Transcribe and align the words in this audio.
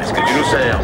Est-ce 0.00 0.12
que 0.12 0.20
tu 0.26 0.34
nous 0.34 0.44
sers 0.44 0.80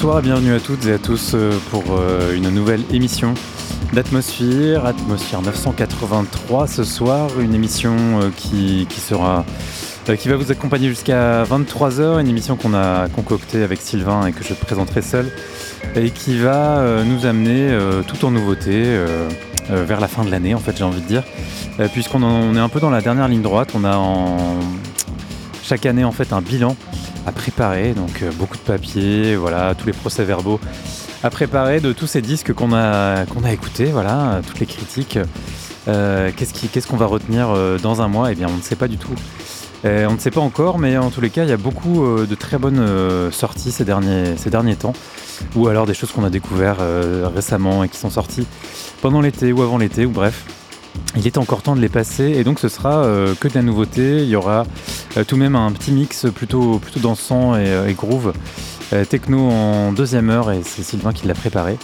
Bonsoir, 0.00 0.22
bienvenue 0.22 0.54
à 0.54 0.60
toutes 0.60 0.86
et 0.86 0.92
à 0.92 0.98
tous 0.98 1.32
euh, 1.34 1.50
pour 1.72 1.82
euh, 1.90 2.36
une 2.36 2.50
nouvelle 2.50 2.82
émission 2.92 3.34
d'Atmosphère, 3.92 4.86
Atmosphère 4.86 5.42
983 5.42 6.68
ce 6.68 6.84
soir, 6.84 7.28
une 7.40 7.52
émission 7.52 7.96
euh, 7.96 8.30
qui, 8.30 8.86
qui 8.88 9.00
sera 9.00 9.44
qui 10.16 10.28
va 10.28 10.36
vous 10.36 10.52
accompagner 10.52 10.88
jusqu'à 10.88 11.42
23h, 11.42 12.20
une 12.20 12.28
émission 12.28 12.54
qu'on 12.54 12.74
a 12.74 13.08
concoctée 13.08 13.64
avec 13.64 13.80
Sylvain 13.80 14.24
et 14.28 14.32
que 14.32 14.44
je 14.44 14.54
présenterai 14.54 15.02
seul 15.02 15.32
et 15.96 16.10
qui 16.10 16.38
va 16.38 17.02
nous 17.04 17.26
amener 17.26 17.76
tout 18.06 18.24
en 18.24 18.30
nouveauté 18.30 18.84
vers 19.68 20.00
la 20.00 20.08
fin 20.08 20.24
de 20.24 20.30
l'année 20.30 20.54
en 20.54 20.60
fait 20.60 20.78
j'ai 20.78 20.84
envie 20.84 21.02
de 21.02 21.06
dire. 21.06 21.24
Puisqu'on 21.92 22.54
est 22.54 22.58
un 22.58 22.68
peu 22.70 22.80
dans 22.80 22.88
la 22.88 23.02
dernière 23.02 23.28
ligne 23.28 23.42
droite, 23.42 23.72
on 23.74 23.84
a 23.84 23.96
en 23.96 24.60
chaque 25.62 25.84
année 25.84 26.04
en 26.04 26.12
fait 26.12 26.32
un 26.32 26.40
bilan 26.40 26.74
à 27.28 27.32
préparer, 27.32 27.92
donc 27.92 28.22
euh, 28.22 28.30
beaucoup 28.32 28.56
de 28.56 28.62
papier, 28.62 29.36
voilà, 29.36 29.74
tous 29.74 29.86
les 29.86 29.92
procès-verbaux 29.92 30.58
à 31.22 31.30
préparer 31.30 31.80
de 31.80 31.92
tous 31.92 32.06
ces 32.06 32.22
disques 32.22 32.54
qu'on 32.54 32.72
a, 32.72 33.26
qu'on 33.26 33.44
a 33.44 33.52
écoutés, 33.52 33.86
voilà, 33.86 34.40
toutes 34.46 34.60
les 34.60 34.66
critiques. 34.66 35.18
Euh, 35.88 36.30
qu'est-ce, 36.34 36.54
qui, 36.54 36.68
qu'est-ce 36.68 36.86
qu'on 36.86 36.96
va 36.96 37.06
retenir 37.06 37.50
euh, 37.50 37.78
dans 37.78 38.00
un 38.00 38.08
mois? 38.08 38.32
Eh 38.32 38.34
bien, 38.34 38.46
on 38.48 38.56
ne 38.56 38.62
sait 38.62 38.76
pas 38.76 38.88
du 38.88 38.96
tout. 38.96 39.14
On 39.84 40.12
ne 40.12 40.18
sait 40.18 40.32
pas 40.32 40.40
encore, 40.40 40.78
mais 40.78 40.96
en 40.98 41.10
tous 41.10 41.20
les 41.20 41.30
cas, 41.30 41.44
il 41.44 41.50
y 41.50 41.52
a 41.52 41.56
beaucoup 41.56 42.04
de 42.26 42.34
très 42.34 42.58
bonnes 42.58 43.30
sorties 43.30 43.70
ces 43.70 43.84
derniers, 43.84 44.36
ces 44.36 44.50
derniers 44.50 44.74
temps, 44.74 44.92
ou 45.54 45.68
alors 45.68 45.86
des 45.86 45.94
choses 45.94 46.10
qu'on 46.10 46.24
a 46.24 46.30
découvertes 46.30 46.80
récemment 47.32 47.84
et 47.84 47.88
qui 47.88 47.96
sont 47.96 48.10
sorties 48.10 48.44
pendant 49.02 49.20
l'été 49.20 49.52
ou 49.52 49.62
avant 49.62 49.78
l'été, 49.78 50.04
ou 50.04 50.10
bref. 50.10 50.44
Il 51.14 51.24
est 51.28 51.38
encore 51.38 51.62
temps 51.62 51.76
de 51.76 51.80
les 51.80 51.88
passer 51.88 52.24
et 52.24 52.42
donc 52.42 52.58
ce 52.58 52.68
sera 52.68 53.04
que 53.38 53.46
de 53.46 53.54
la 53.54 53.62
nouveauté. 53.62 54.24
Il 54.24 54.28
y 54.28 54.34
aura 54.34 54.64
tout 55.26 55.36
de 55.36 55.40
même 55.40 55.56
un 55.56 55.72
petit 55.72 55.92
mix 55.92 56.26
plutôt, 56.34 56.78
plutôt 56.78 57.00
dansant 57.00 57.56
et, 57.56 57.68
euh, 57.68 57.92
groove. 57.92 58.32
Euh, 58.92 59.04
techno 59.04 59.50
en 59.50 59.92
deuxième 59.92 60.30
heure 60.30 60.50
et 60.50 60.62
c'est 60.64 60.82
Sylvain 60.82 61.12
qui 61.12 61.26
l'a 61.26 61.34
préparé. 61.34 61.76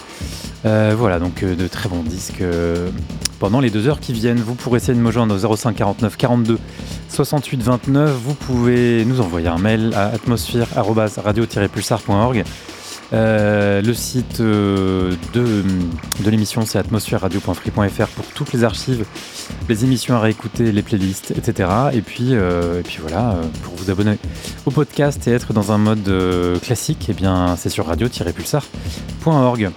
Euh, 0.65 0.95
voilà, 0.97 1.19
donc 1.19 1.43
euh, 1.43 1.55
de 1.55 1.67
très 1.67 1.87
bons 1.87 2.01
disques 2.01 2.41
euh, 2.41 2.89
pendant 3.39 3.59
les 3.59 3.69
deux 3.69 3.87
heures 3.87 3.99
qui 3.99 4.13
viennent. 4.13 4.39
Vous 4.39 4.55
pourrez 4.55 4.77
essayer 4.77 4.95
de 4.95 4.99
me 4.99 5.11
joindre 5.11 5.35
au 5.35 5.55
05 5.55 5.75
49 5.75 6.17
42 6.17 6.57
68 7.09 7.61
29. 7.61 8.09
Vous 8.11 8.33
pouvez 8.33 9.05
nous 9.05 9.21
envoyer 9.21 9.47
un 9.47 9.59
mail 9.59 9.93
à 9.95 10.07
atmosphère-radio-pulsar.org. 10.07 12.43
Euh, 13.13 13.81
le 13.81 13.93
site 13.93 14.39
euh, 14.39 15.13
de, 15.33 15.63
de 16.23 16.29
l'émission 16.29 16.65
c'est 16.65 16.79
atmosphère-radio.free.fr 16.79 18.07
pour 18.07 18.25
toutes 18.33 18.53
les 18.53 18.63
archives, 18.63 19.05
les 19.69 19.83
émissions 19.85 20.15
à 20.15 20.19
réécouter, 20.19 20.71
les 20.71 20.81
playlists, 20.81 21.31
etc. 21.31 21.69
Et 21.93 22.01
puis, 22.01 22.29
euh, 22.31 22.79
et 22.79 22.83
puis 22.83 22.97
voilà, 23.01 23.37
pour 23.63 23.75
vous 23.75 23.91
abonner 23.91 24.17
au 24.65 24.71
podcast 24.71 25.27
et 25.27 25.31
être 25.31 25.53
dans 25.53 25.71
un 25.71 25.77
mode 25.77 26.09
classique, 26.61 27.09
eh 27.09 27.15
c'est 27.57 27.69
sur 27.69 27.85
radio-pulsar.org. 27.85 29.71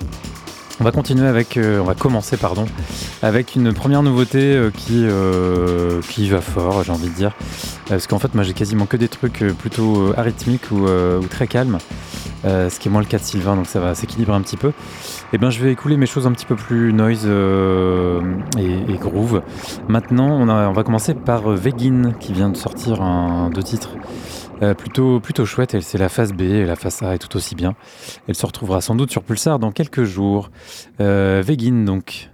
On 0.81 0.85
va 0.85 0.93
continuer 0.93 1.27
avec, 1.27 1.57
euh, 1.57 1.81
on 1.81 1.85
va 1.85 1.95
commencer 1.95 2.37
pardon, 2.37 2.65
avec 3.21 3.57
une 3.57 3.73
première 3.73 4.05
nouveauté 4.05 4.55
euh, 4.55 4.71
qui, 4.71 5.03
euh, 5.03 6.01
qui 6.09 6.29
va 6.29 6.41
fort, 6.41 6.85
j'ai 6.85 6.93
envie 6.93 7.09
de 7.09 7.15
dire. 7.15 7.33
Parce 7.89 8.07
qu'en 8.07 8.21
fait, 8.21 8.33
moi 8.37 8.45
j'ai 8.45 8.53
quasiment 8.53 8.87
que 8.87 8.97
des 8.97 9.09
trucs 9.09 9.45
plutôt 9.59 10.13
arythmiques 10.17 10.71
ou, 10.71 10.87
très 11.29 11.49
calmes. 11.49 11.79
Ce 12.45 12.79
qui 12.79 12.89
est 12.89 12.91
moins 12.91 13.01
le 13.01 13.07
cas 13.07 13.19
de 13.19 13.25
Sylvain, 13.25 13.57
donc 13.57 13.67
ça 13.67 13.81
va 13.81 13.95
s'équilibrer 13.95 14.37
un 14.37 14.43
petit 14.43 14.57
peu. 14.57 14.73
Et 15.33 15.39
ben 15.39 15.51
je 15.51 15.63
vais 15.63 15.73
écouler 15.73 15.97
mes 15.97 16.07
choses 16.07 16.27
un 16.27 16.33
petit 16.33 16.47
peu 16.47 16.55
plus 16.55 16.93
noise 16.93 17.27
et, 17.27 18.99
groove. 18.99 19.43
Maintenant, 19.89 20.39
on, 20.39 20.49
on 20.49 20.73
va 20.73 20.83
commencer 20.85 21.15
par 21.15 21.49
Vegin 21.49 22.13
qui 22.21 22.33
vient 22.33 22.51
de 22.51 22.57
sortir 22.57 23.03
un, 23.03 23.51
deux 23.51 23.63
titres 23.63 23.91
euh, 24.63 24.75
plutôt, 24.75 25.21
plutôt 25.21 25.47
chouettes. 25.47 25.75
Et 25.75 25.81
C'est 25.81 25.99
la 25.99 26.09
phase 26.09 26.33
B 26.33 26.43
et 26.43 26.65
la 26.65 26.77
phase 26.77 27.03
A 27.03 27.15
est 27.15 27.19
tout 27.19 27.37
aussi 27.37 27.55
bien. 27.55 27.75
Elle 28.27 28.35
se 28.35 28.47
retrouvera 28.47 28.81
sans 28.81 28.95
doute 28.95 29.11
sur 29.11 29.23
Pulsar 29.23 29.59
dans 29.59 29.73
quelques 29.73 30.05
jours. 30.05 30.51
Euh, 31.01 31.43
Vegin 31.45 31.85
donc. 31.85 32.31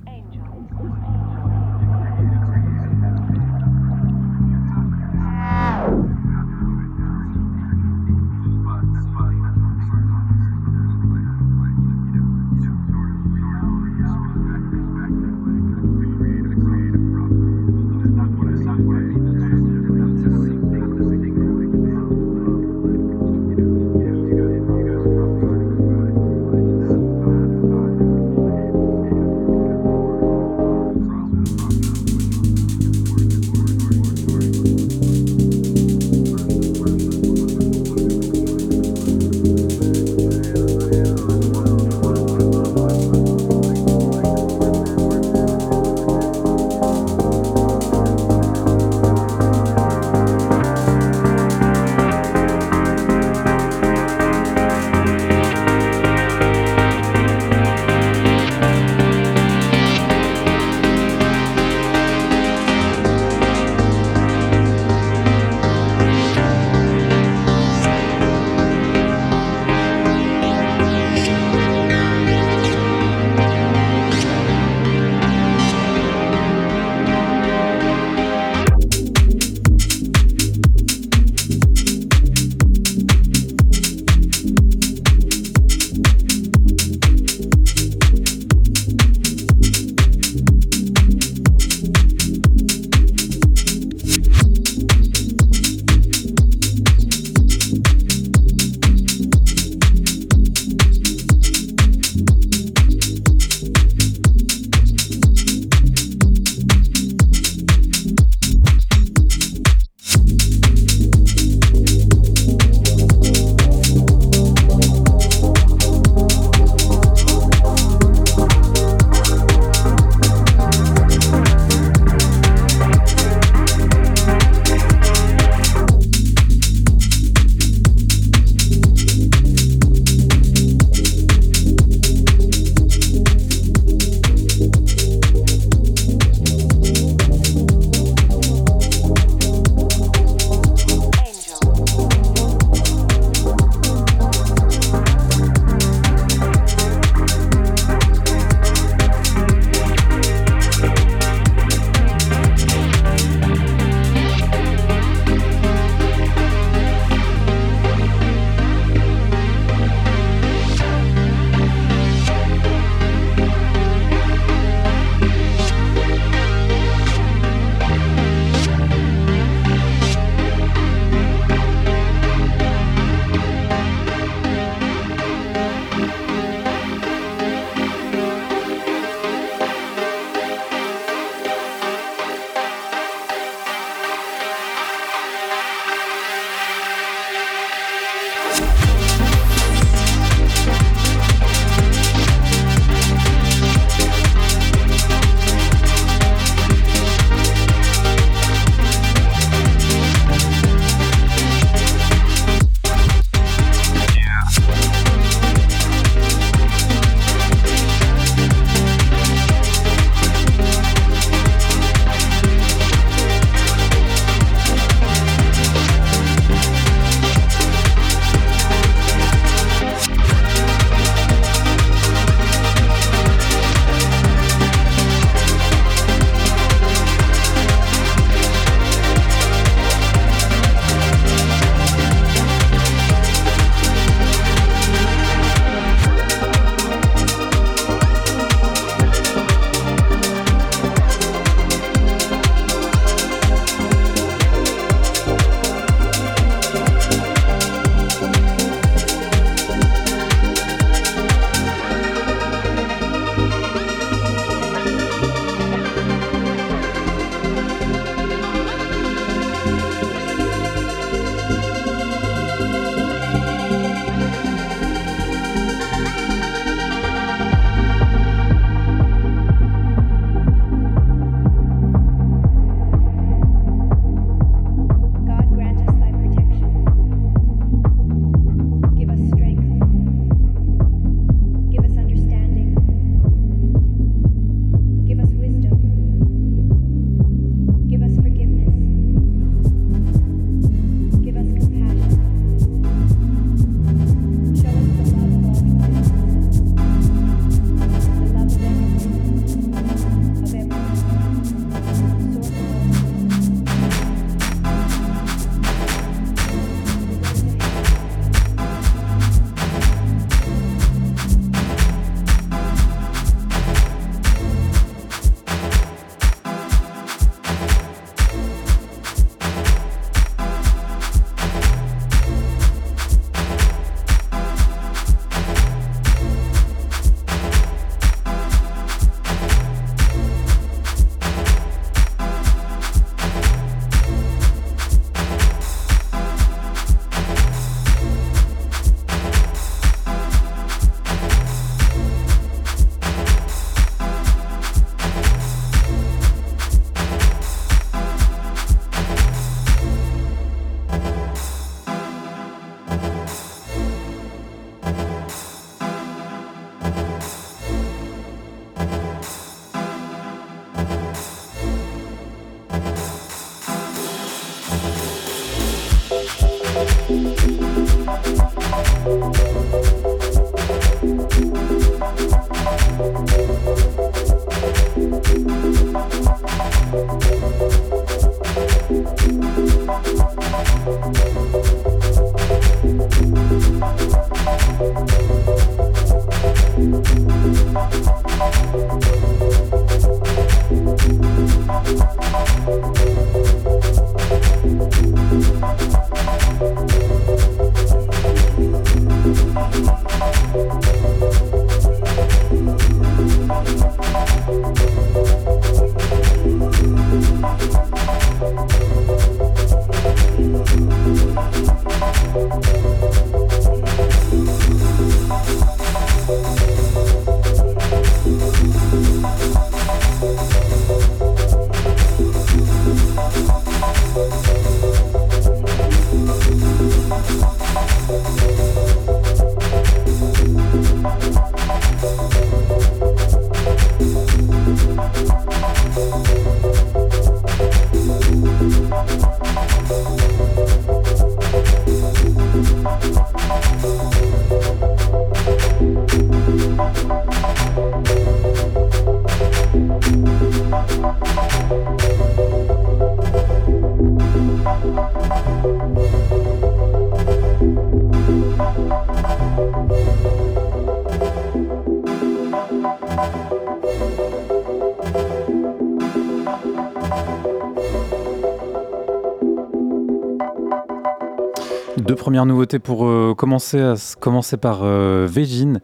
Première 472.35 472.47
nouveauté 472.47 472.81
pour 472.81 473.07
euh, 473.07 473.33
commencer, 473.39 473.81
à, 473.81 473.95
commencer 474.19 474.57
par 474.57 474.81
euh, 474.83 475.25
Vegin, 475.31 475.79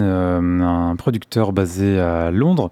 euh, 0.00 0.60
un 0.62 0.96
producteur 0.96 1.52
basé 1.52 2.00
à 2.00 2.30
Londres, 2.30 2.70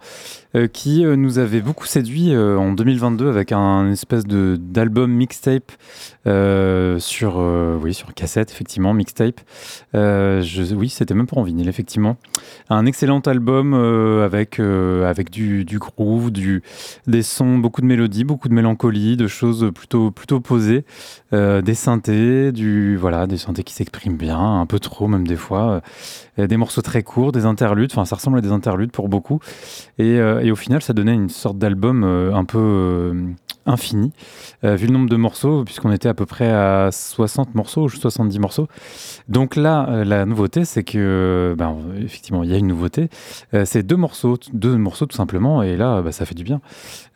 euh, 0.54 0.66
qui 0.66 1.06
euh, 1.06 1.16
nous 1.16 1.38
avait 1.38 1.62
beaucoup 1.62 1.87
séduit 1.87 2.35
euh, 2.35 2.59
en 2.59 2.73
2022 2.73 3.26
avec 3.26 3.52
un 3.52 3.90
espèce 3.90 4.26
de 4.26 4.59
d'album 4.61 5.11
mixtape 5.11 5.73
sur, 6.99 7.37
oui, 7.82 7.94
sur 7.94 8.14
cassette, 8.14 8.52
effectivement, 8.52 8.94
mixtape. 8.94 9.40
Oui, 9.94 10.88
c'était 10.88 11.14
même 11.14 11.26
pas 11.26 11.37
en 11.37 11.42
vinyle, 11.42 11.68
effectivement. 11.68 12.16
Un 12.71 12.87
excellent 12.87 13.18
album 13.21 13.75
avec, 13.75 14.61
avec 14.61 15.30
du, 15.30 15.64
du 15.64 15.80
groove, 15.80 16.30
du, 16.30 16.62
des 17.09 17.23
sons, 17.23 17.59
beaucoup 17.59 17.80
de 17.80 17.87
mélodies, 17.87 18.23
beaucoup 18.23 18.49
de 18.49 18.54
mélancolie, 18.54 19.16
de 19.16 19.26
choses 19.26 19.73
plutôt, 19.75 20.12
plutôt 20.12 20.38
posées, 20.38 20.85
des 21.32 21.75
synthés, 21.75 22.52
du, 22.52 22.97
voilà, 22.97 23.26
des 23.26 23.38
synthés 23.38 23.64
qui 23.64 23.75
s'expriment 23.75 24.16
bien, 24.16 24.61
un 24.61 24.66
peu 24.66 24.78
trop 24.78 25.09
même 25.09 25.26
des 25.26 25.37
fois, 25.37 25.82
des 26.38 26.56
morceaux 26.56 26.82
très 26.82 27.02
courts, 27.02 27.32
des 27.32 27.47
interludes, 27.47 27.90
enfin 27.92 28.04
ça 28.04 28.14
ressemble 28.14 28.38
à 28.38 28.42
des 28.42 28.52
interludes 28.52 28.92
pour 28.92 29.09
beaucoup. 29.09 29.40
Et, 29.99 30.21
et 30.42 30.50
au 30.50 30.56
final, 30.56 30.82
ça 30.82 30.92
donnait 30.92 31.14
une 31.14 31.28
sorte 31.28 31.58
d'album 31.58 32.02
euh, 32.04 32.34
un 32.34 32.44
peu 32.44 32.58
euh, 32.58 33.14
infini, 33.64 34.12
euh, 34.64 34.75
vu 34.75 34.88
le 34.88 34.92
nombre 34.92 35.08
de 35.08 35.16
morceaux, 35.16 35.64
puisqu'on 35.64 35.92
était 35.92 36.08
à 36.08 36.14
peu 36.14 36.26
près 36.26 36.50
à 36.50 36.90
60 36.90 37.54
morceaux, 37.54 37.84
ou 37.84 37.88
70 37.88 38.40
morceaux. 38.40 38.68
Donc 39.28 39.54
là, 39.54 40.04
la 40.04 40.26
nouveauté, 40.26 40.64
c'est 40.64 40.82
que, 40.82 41.54
ben, 41.56 41.76
effectivement, 42.00 42.42
il 42.42 42.50
y 42.50 42.54
a 42.54 42.56
une 42.56 42.66
nouveauté. 42.66 43.08
C'est 43.64 43.84
deux 43.84 43.96
morceaux, 43.96 44.37
deux 44.52 44.76
morceaux 44.76 45.06
tout 45.06 45.16
simplement, 45.16 45.62
et 45.62 45.76
là, 45.76 46.02
bah, 46.02 46.11
ça 46.11 46.26
fait 46.26 46.34
du 46.34 46.42
bien. 46.42 46.61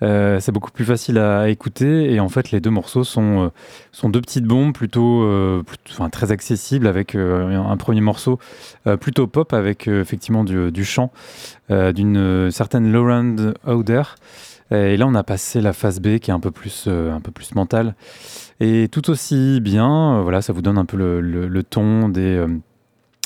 C'est 0.00 0.52
beaucoup 0.52 0.70
plus 0.70 0.84
facile 0.84 1.18
à, 1.18 1.48
écouter, 1.48 2.12
et 2.12 2.20
en 2.20 2.28
fait, 2.28 2.52
les 2.52 2.60
deux 2.60 2.70
morceaux 2.70 3.02
sont, 3.02 3.50
sont 3.90 4.08
deux 4.08 4.20
petites 4.20 4.44
bombes 4.44 4.72
plutôt, 4.72 5.28
enfin, 5.90 6.10
très 6.10 6.30
accessibles, 6.30 6.86
avec 6.86 7.16
un 7.16 7.76
premier 7.76 8.00
morceau 8.00 8.38
plutôt 9.00 9.26
pop, 9.26 9.52
avec 9.52 9.88
effectivement 9.88 10.44
du, 10.44 10.84
chant 10.84 11.10
d'une 11.68 12.50
certaine 12.52 12.92
Et 14.72 14.96
là, 14.96 15.06
on 15.06 15.14
a 15.14 15.22
passé 15.22 15.60
la 15.60 15.72
phase 15.72 16.00
B 16.00 16.18
qui 16.18 16.30
est 16.30 16.34
un 16.34 16.40
peu 16.40 16.50
plus, 16.50 16.86
euh, 16.88 17.12
un 17.12 17.20
peu 17.20 17.30
plus 17.30 17.54
mentale. 17.54 17.94
Et 18.58 18.88
tout 18.90 19.10
aussi 19.10 19.60
bien, 19.60 20.16
euh, 20.16 20.22
voilà, 20.22 20.42
ça 20.42 20.52
vous 20.52 20.62
donne 20.62 20.76
un 20.78 20.84
peu 20.84 20.96
le, 20.96 21.62
ton 21.62 22.08
des, 22.08 22.36
euh, 22.36 22.48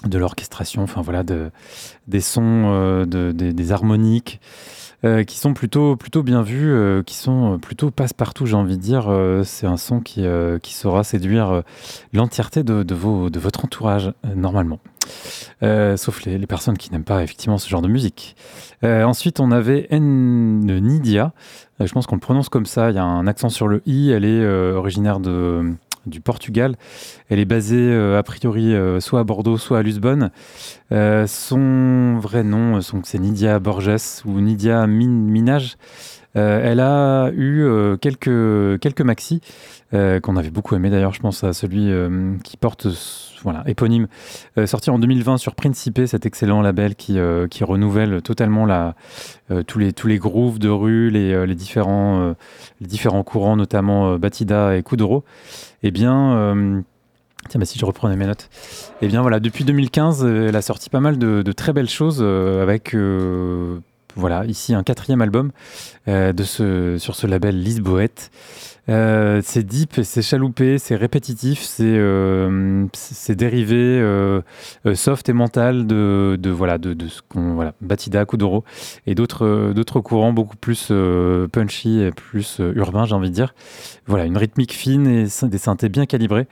de 0.07 0.19
l'orchestration, 0.19 0.83
enfin 0.83 1.01
voilà, 1.01 1.23
de, 1.23 1.51
des 2.09 2.21
sons, 2.21 3.05
de- 3.07 3.33
des, 3.33 3.53
des 3.55 3.73
harmoniques. 3.73 4.41
Euh, 5.05 5.25
qui 5.25 5.39
sont 5.39 5.55
plutôt, 5.55 5.97
plutôt 5.97 6.23
bien 6.23 6.43
vus, 6.43 6.71
euh, 6.71 7.03
qui 7.03 7.15
sont 7.15 7.59
plutôt 7.59 7.91
passe-partout, 7.91 8.47
j'ai 8.47 8.57
envie 8.57 8.77
de 8.77 8.83
dire. 8.83 9.07
Euh, 9.09 9.43
c'est 9.45 9.67
un 9.67 9.77
son 9.77 10.01
qui, 10.01 10.27
euh, 10.27 10.59
qui 10.59 10.75
saura 10.75 11.05
séduire 11.05 11.51
euh, 11.51 11.63
l'entièreté 12.13 12.63
de, 12.63 12.83
de, 12.83 12.95
vos, 12.95 13.31
de 13.31 13.39
votre 13.39 13.65
entourage, 13.65 14.13
euh, 14.25 14.35
normalement. 14.35 14.79
Euh, 15.63 15.97
sauf 15.97 16.25
les, 16.25 16.39
les 16.39 16.47
personnes 16.47 16.77
qui 16.79 16.93
n'aiment 16.93 17.05
pas 17.05 17.23
effectivement 17.23 17.59
ce 17.59 17.69
genre 17.69 17.83
de 17.83 17.89
musique. 17.89 18.37
Euh, 18.85 19.05
ensuite, 19.05 19.41
on 19.41 19.51
avait 19.51 19.87
N 19.91 20.61
Nidia. 20.81 21.33
Euh, 21.81 21.87
je 21.87 21.93
pense 21.93 22.07
qu'on 22.07 22.17
le 22.17 22.21
prononce 22.21 22.49
comme 22.49 22.67
ça. 22.67 22.91
Il 22.91 22.97
y 22.97 22.99
a 22.99 23.05
un 23.05 23.27
accent 23.27 23.49
sur 23.49 23.69
le 23.69 23.83
i. 23.87 24.11
Elle 24.11 24.25
est 24.25 24.41
euh, 24.41 24.75
originaire 24.75 25.21
de, 25.21 25.75
du 26.07 26.21
Portugal. 26.21 26.77
Elle 27.29 27.39
est 27.39 27.45
basée 27.45 27.77
euh, 27.77 28.19
a 28.19 28.23
priori 28.23 28.75
euh, 28.75 29.01
soit 29.01 29.21
à 29.21 29.25
Bordeaux, 29.25 29.59
soit 29.59 29.79
à 29.79 29.83
Lisbonne. 29.83 30.31
Euh, 30.93 31.27
son 31.27 32.19
vrai 32.19 32.43
nom, 32.43 32.81
c'est 32.81 33.19
Nidia 33.19 33.59
Borges 33.59 34.23
ou 34.25 34.41
Nidia 34.41 34.87
Min 34.87 35.09
Minaj. 35.09 35.77
Euh, 36.37 36.61
elle 36.63 36.81
a 36.81 37.31
eu 37.33 37.67
quelques, 38.01 38.81
quelques 38.81 39.01
maxi 39.01 39.41
euh, 39.95 40.21
qu'on 40.21 40.37
avait 40.37 40.51
beaucoup 40.51 40.75
aimé 40.77 40.91
d'ailleurs. 40.91 41.13
Je 41.13 41.21
pense 41.21 41.45
à 41.45 41.53
celui 41.53 41.91
qui 42.45 42.57
porte 42.57 42.89
voilà, 43.43 43.63
éponyme, 43.67 44.07
euh, 44.59 44.67
sorti 44.67 44.91
en 44.91 44.99
2020 44.99 45.39
sur 45.39 45.55
Principe, 45.55 46.01
cet 46.07 46.27
excellent 46.27 46.61
label 46.63 46.95
qui, 46.95 47.19
euh, 47.19 47.47
renouvelle 47.61 48.23
totalement 48.23 48.67
euh, 49.51 49.63
tous, 49.63 49.79
les, 49.79 50.19
grooves 50.19 50.59
de 50.59 50.69
rue, 50.69 51.11
les, 51.11 51.47
les, 51.47 51.55
différents, 51.55 52.35
courants, 53.25 53.57
notamment 53.57 54.19
Batida 54.19 54.77
et 54.77 54.83
Kuduro. 54.83 55.25
Eh 55.83 55.91
bien, 55.91 56.83
tiens, 57.49 57.65
si 57.65 57.79
je 57.79 57.85
reprenais 57.85 58.17
mes 58.17 58.27
notes, 58.27 58.49
eh 59.01 59.09
bien 59.09 59.23
voilà, 59.23 59.41
depuis 59.41 59.65
2015, 59.65 60.25
euh, 60.25 60.49
elle 60.49 60.57
a 60.57 60.63
sorti 60.63 60.91
pas 60.91 61.01
mal 61.01 61.19
de, 61.19 61.53
très 61.53 61.73
belles 61.73 61.89
choses 61.89 62.23
avec. 62.23 62.95
voilà, 64.17 64.45
ici 64.47 64.75
un 64.75 64.83
quatrième 64.83 65.23
album 65.23 65.53
de 66.07 66.43
ce, 66.43 66.97
sur 66.99 67.15
ce 67.15 67.27
label 67.27 67.63
Lisboète. 67.63 68.31
Euh, 68.91 69.41
c'est 69.45 69.63
deep, 69.63 70.01
c'est 70.03 70.23
chaloupé, 70.23 70.79
c'est 70.79 70.97
répétitif, 70.97 71.61
c'est 71.61 71.85
euh, 71.85 72.87
dérivé 73.31 73.77
euh, 73.77 74.43
soft 74.95 75.29
et 75.29 75.33
mental 75.33 75.87
de, 75.87 76.37
de 76.41 76.51
voilà 76.51 76.79
de, 76.79 76.95
de 76.95 77.09
ce 77.09 77.23
qu'on 77.23 77.55
voilà 77.55 77.75
Batida, 77.81 78.25
Kuduro 78.27 78.65
et 79.07 79.15
d'autres 79.15 80.01
courants 80.01 80.33
beaucoup 80.33 80.57
plus 80.57 80.93
punchy 81.53 82.01
et 82.01 82.11
plus 82.11 82.61
urbain, 82.75 83.05
j'ai 83.05 83.15
envie 83.15 83.31
de 83.31 83.35
dire. 83.35 83.55
Voilà, 84.07 84.25
une 84.27 84.37
rythmique 84.37 84.73
fine 84.73 85.07
et 85.07 85.27
des 85.43 85.59
synthés 85.59 85.89
bien 85.89 86.07
calibrés. 86.07 86.49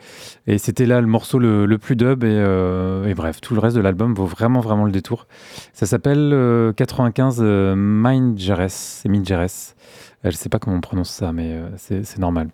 Et 0.46 0.58
c'était 0.58 0.86
là 0.86 1.00
le 1.00 1.06
morceau 1.06 1.38
le, 1.38 1.66
le 1.66 1.78
plus 1.78 1.96
dub 1.96 2.24
et, 2.24 3.14
bref, 3.14 3.40
tout 3.40 3.54
le 3.54 3.60
reste 3.60 3.76
de 3.76 3.80
l'album 3.80 4.14
vaut 4.14 4.26
vraiment 4.26 4.60
vraiment 4.60 4.84
le 4.84 4.92
détour. 4.92 5.26
Ça 5.72 5.86
s'appelle 5.86 6.32
euh, 6.32 6.72
95 6.72 7.38
euh, 7.40 7.74
Mind 7.76 8.38
Jerez, 8.38 8.68
c'est 8.68 9.08
Mind 9.08 9.26
Jerez. 9.26 9.46
Je 10.24 10.30
sais 10.30 10.48
pas 10.48 10.58
comment 10.58 10.76
on 10.76 10.80
prononce 10.80 11.10
ça, 11.10 11.32
mais 11.32 11.52
euh, 11.52 11.68
c'est 11.76 12.18
normal. 12.18 12.50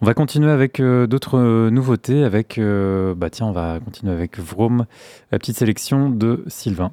On 0.00 0.06
va 0.06 0.14
continuer 0.14 0.50
avec 0.50 0.80
euh, 0.80 1.06
d'autres 1.06 1.38
euh, 1.38 1.70
nouveautés. 1.70 2.24
Avec, 2.24 2.60
bah 2.60 3.30
tiens, 3.30 3.46
on 3.46 3.52
va 3.52 3.80
continuer 3.80 4.12
avec 4.12 4.38
Vroom, 4.38 4.86
la 5.32 5.38
petite 5.38 5.56
sélection 5.56 6.10
de 6.10 6.44
Sylvain. 6.48 6.92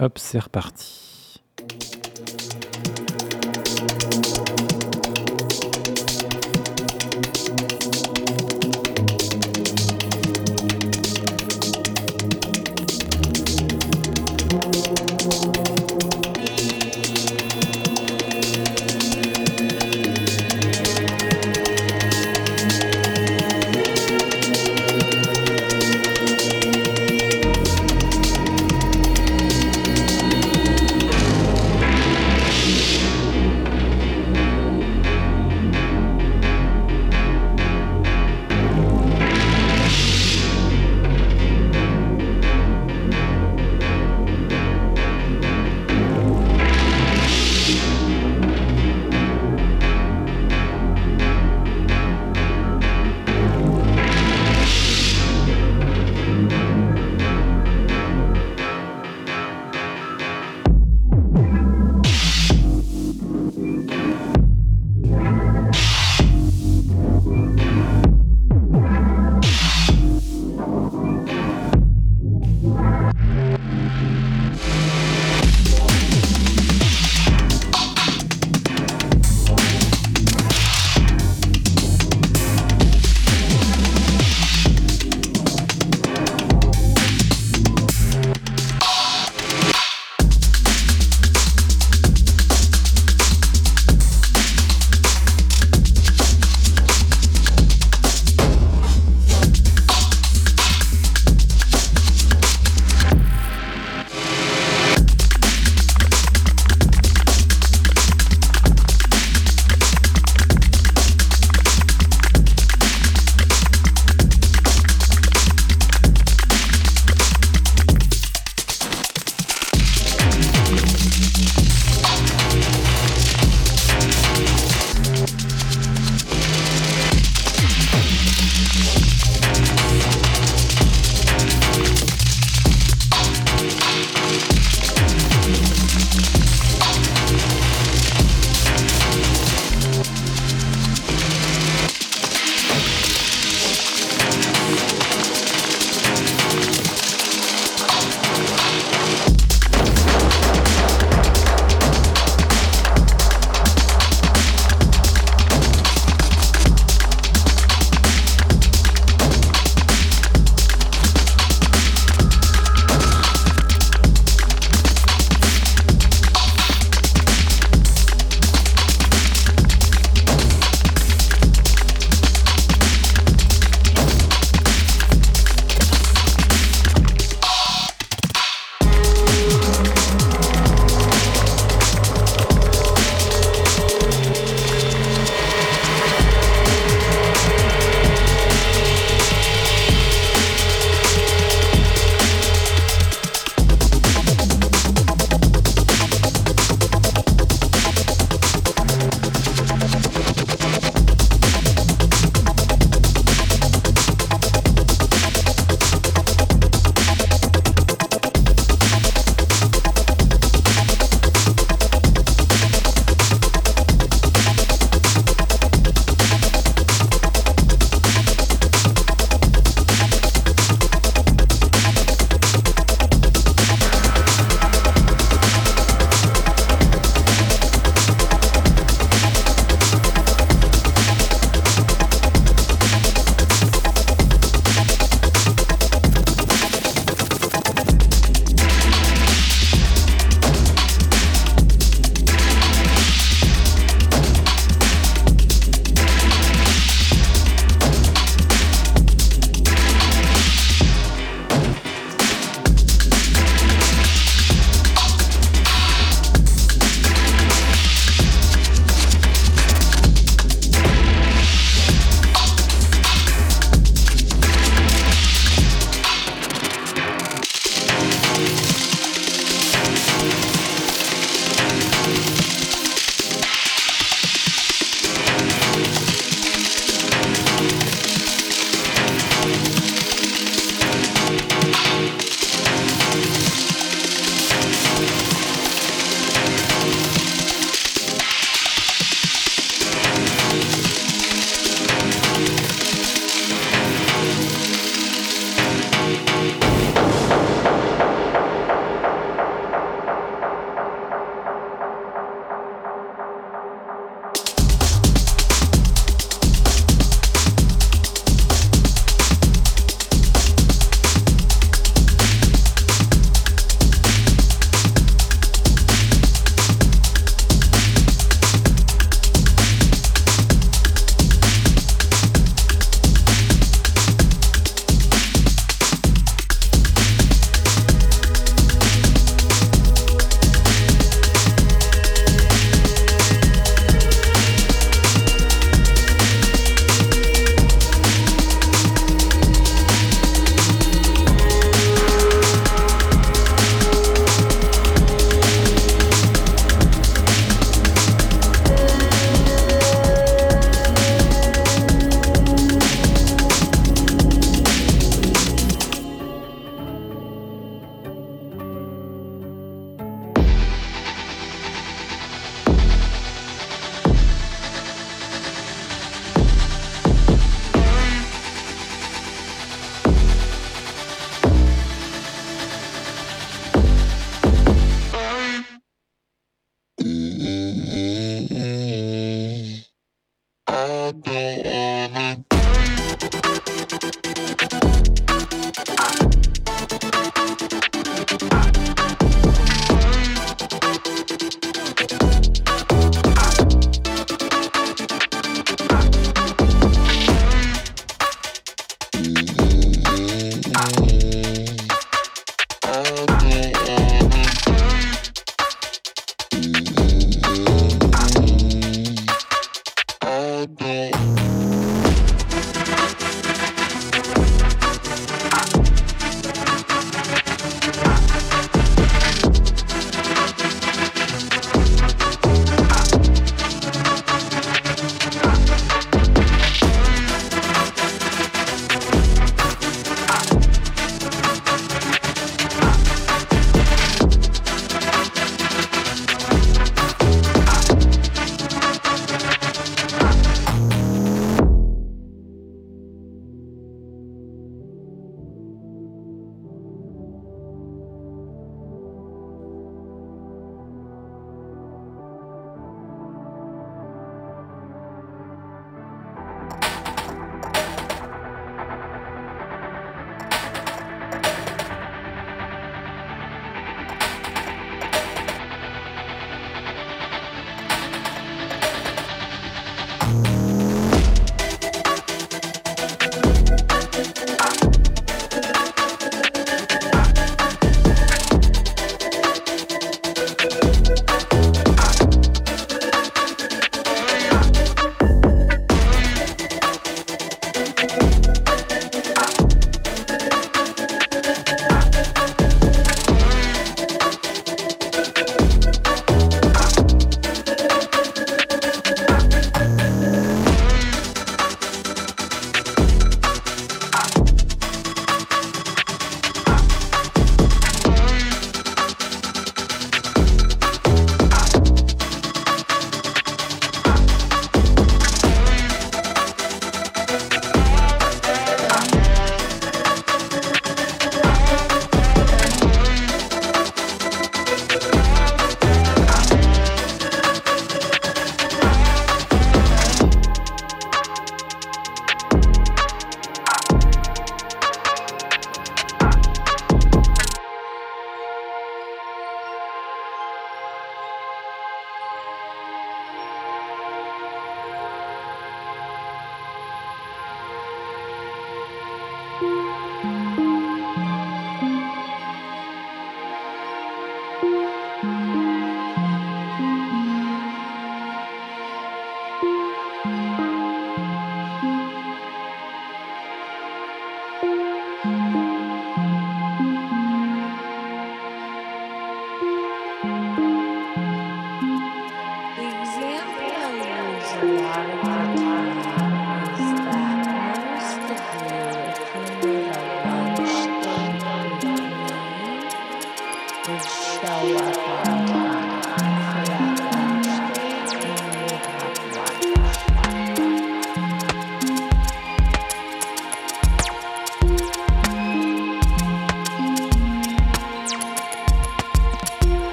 Hop, 0.00 0.18
c'est 0.18 0.38
reparti. 0.38 1.08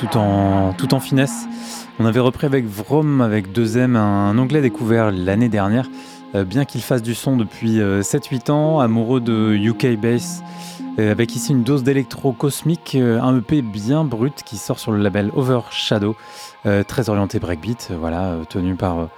Tout 0.00 0.16
en, 0.94 1.00
finesse. 1.00 1.46
On 1.98 2.06
avait 2.06 2.20
repris 2.20 2.46
avec 2.46 2.66
Vroom, 2.66 3.20
avec 3.20 3.48
2M, 3.52 3.96
un 3.96 4.38
anglais 4.38 4.60
découvert 4.60 5.10
l'année 5.10 5.48
dernière, 5.48 5.88
euh, 6.34 6.44
bien 6.44 6.64
qu'il 6.64 6.82
fasse 6.82 7.02
du 7.02 7.14
son 7.14 7.36
depuis 7.36 7.78
7-8 7.78 8.50
euh, 8.50 8.52
ans, 8.52 8.80
amoureux 8.80 9.20
de 9.20 9.54
UK 9.54 9.98
Bass, 9.98 10.42
euh, 10.98 11.10
avec 11.10 11.34
ici 11.34 11.52
une 11.52 11.64
dose 11.64 11.82
d'électro 11.82 12.32
cosmique, 12.32 12.96
un 12.96 13.38
EP 13.38 13.62
bien 13.62 14.04
brut 14.04 14.42
qui 14.44 14.56
sort 14.56 14.78
sur 14.78 14.92
le 14.92 14.98
label 14.98 15.30
Overshadow, 15.34 16.16
très 16.86 17.08
orienté 17.08 17.38
breakbeat, 17.38 17.92
voilà, 17.98 18.36
tenu 18.50 18.74
par 18.74 19.08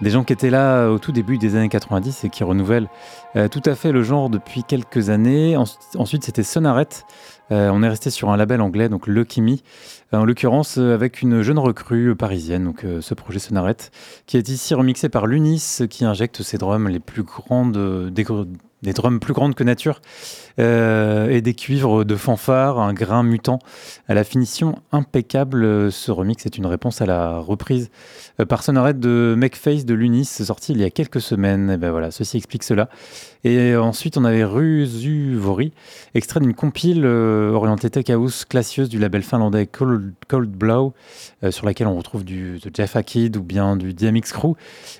des 0.00 0.08
gens 0.08 0.24
qui 0.24 0.32
étaient 0.32 0.48
là 0.48 0.88
au 0.88 0.98
tout 0.98 1.12
début 1.12 1.36
des 1.36 1.54
années 1.54 1.68
90 1.68 2.24
et 2.24 2.30
qui 2.30 2.44
renouvellent 2.44 2.88
tout 3.50 3.62
à 3.66 3.74
fait 3.74 3.92
le 3.92 4.02
genre 4.02 4.30
depuis 4.30 4.64
quelques 4.64 5.10
années. 5.10 5.54
ensuite, 5.98 6.24
c'était 6.24 6.42
Sonaret 6.42 6.88
euh, 7.52 7.70
on 7.70 7.82
est 7.82 7.88
resté 7.88 8.10
sur 8.10 8.30
un 8.30 8.36
label 8.36 8.60
anglais, 8.60 8.88
donc 8.88 9.06
Lucky 9.06 9.42
Me, 9.42 9.52
euh, 9.52 10.18
en 10.18 10.24
l'occurrence 10.24 10.78
euh, 10.78 10.94
avec 10.94 11.20
une 11.22 11.42
jeune 11.42 11.58
recrue 11.58 12.16
parisienne, 12.16 12.64
donc 12.64 12.86
ce 13.00 13.14
projet 13.14 13.38
Sonarette, 13.38 13.90
qui 14.26 14.36
est 14.36 14.48
ici 14.48 14.74
remixé 14.74 15.08
par 15.08 15.26
Lunis, 15.26 15.80
qui 15.90 16.04
injecte 16.04 16.42
ses 16.42 16.58
drums 16.58 16.88
les 16.88 17.00
plus 17.00 17.22
grandes, 17.22 18.10
des 18.84 18.92
drums 18.92 19.18
plus 19.18 19.32
grandes 19.32 19.54
que 19.54 19.64
nature 19.64 20.00
euh, 20.60 21.28
et 21.28 21.40
des 21.40 21.54
cuivres 21.54 22.04
de 22.04 22.14
fanfare, 22.16 22.78
un 22.78 22.92
grain 22.92 23.22
mutant 23.22 23.58
à 24.08 24.14
la 24.14 24.24
finition 24.24 24.76
impeccable. 24.92 25.90
Ce 25.90 26.10
remix 26.10 26.46
est 26.46 26.56
une 26.56 26.66
réponse 26.66 27.00
à 27.00 27.06
la 27.06 27.38
reprise 27.38 27.90
euh, 28.40 28.44
par 28.44 28.62
Sonorette 28.62 29.00
de 29.00 29.34
Makeface 29.36 29.84
de 29.84 29.94
Lunis, 29.94 30.26
sorti 30.26 30.72
il 30.72 30.80
y 30.80 30.84
a 30.84 30.90
quelques 30.90 31.20
semaines. 31.20 31.70
Et 31.70 31.76
ben 31.76 31.90
voilà, 31.90 32.10
ceci 32.10 32.36
explique 32.36 32.62
cela. 32.62 32.88
Et 33.42 33.76
ensuite, 33.76 34.16
on 34.16 34.24
avait 34.24 34.44
Rusuvori, 34.44 35.72
extrait 36.14 36.40
d'une 36.40 36.54
compile 36.54 37.04
euh, 37.04 37.50
orientée 37.50 37.90
tech 37.90 38.08
house 38.08 38.46
classieuse 38.46 38.88
du 38.88 38.98
label 38.98 39.22
finlandais 39.22 39.66
Cold, 39.66 40.14
Cold 40.28 40.50
Blow, 40.50 40.94
sur 41.50 41.66
laquelle 41.66 41.88
on 41.88 41.96
retrouve 41.96 42.24
du 42.24 42.58
de 42.58 42.70
Jeff 42.74 42.96
Akid 42.96 43.36
ou 43.36 43.42
bien 43.42 43.76
du 43.76 43.92
DMX 43.92 44.32
Crew, 44.32 44.54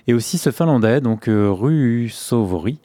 et 0.06 0.14
aussi 0.14 0.38
ce 0.38 0.50
finlandais, 0.50 1.00
donc 1.00 1.28
euh, 1.28 1.50
Rusuvori, 1.50 2.78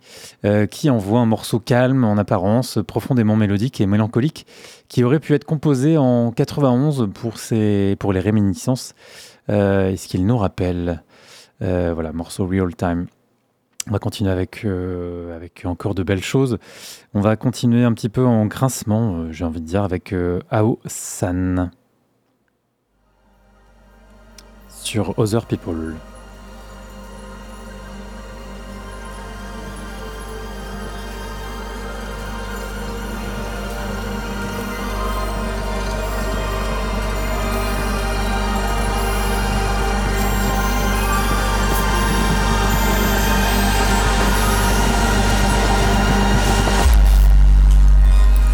qui 0.90 0.92
envoie 0.92 1.20
un 1.20 1.28
morceau 1.28 1.60
calme 1.60 2.04
en 2.04 2.18
apparence, 2.18 2.80
profondément 2.88 3.36
mélodique 3.36 3.80
et 3.80 3.86
mélancolique, 3.86 4.48
qui 4.88 5.04
aurait 5.04 5.20
pu 5.20 5.36
être 5.36 5.44
composé 5.44 6.00
en 6.00 6.32
91 6.32 7.12
pour, 7.14 8.12
les 8.12 8.20
réminiscences, 8.20 8.96
euh, 9.50 9.92
et 9.92 9.98
ce 9.98 10.08
qu'il 10.08 10.26
nous 10.26 10.38
rappelle. 10.38 11.04
Euh, 11.62 11.92
voilà, 11.94 12.12
morceau 12.12 12.48
real 12.48 12.76
time. 12.76 13.06
On 13.88 13.92
va 13.92 14.00
continuer 14.00 14.32
avec, 14.32 14.66
euh, 14.66 15.36
avec 15.36 15.64
encore 15.66 15.94
de 15.94 16.02
belles 16.02 16.24
choses. 16.24 16.58
On 17.14 17.22
va 17.22 17.36
continuer 17.36 17.84
un 17.84 17.94
petit 17.94 18.10
peu 18.10 18.26
en 18.26 18.48
grincement, 18.48 19.32
j'ai 19.32 19.46
envie 19.46 19.62
de 19.62 19.68
dire, 19.68 19.84
avec 19.84 20.16
Ao 20.50 20.80
San 20.88 21.70
sur 24.82 25.20
Other 25.20 25.46
People. 25.46 25.94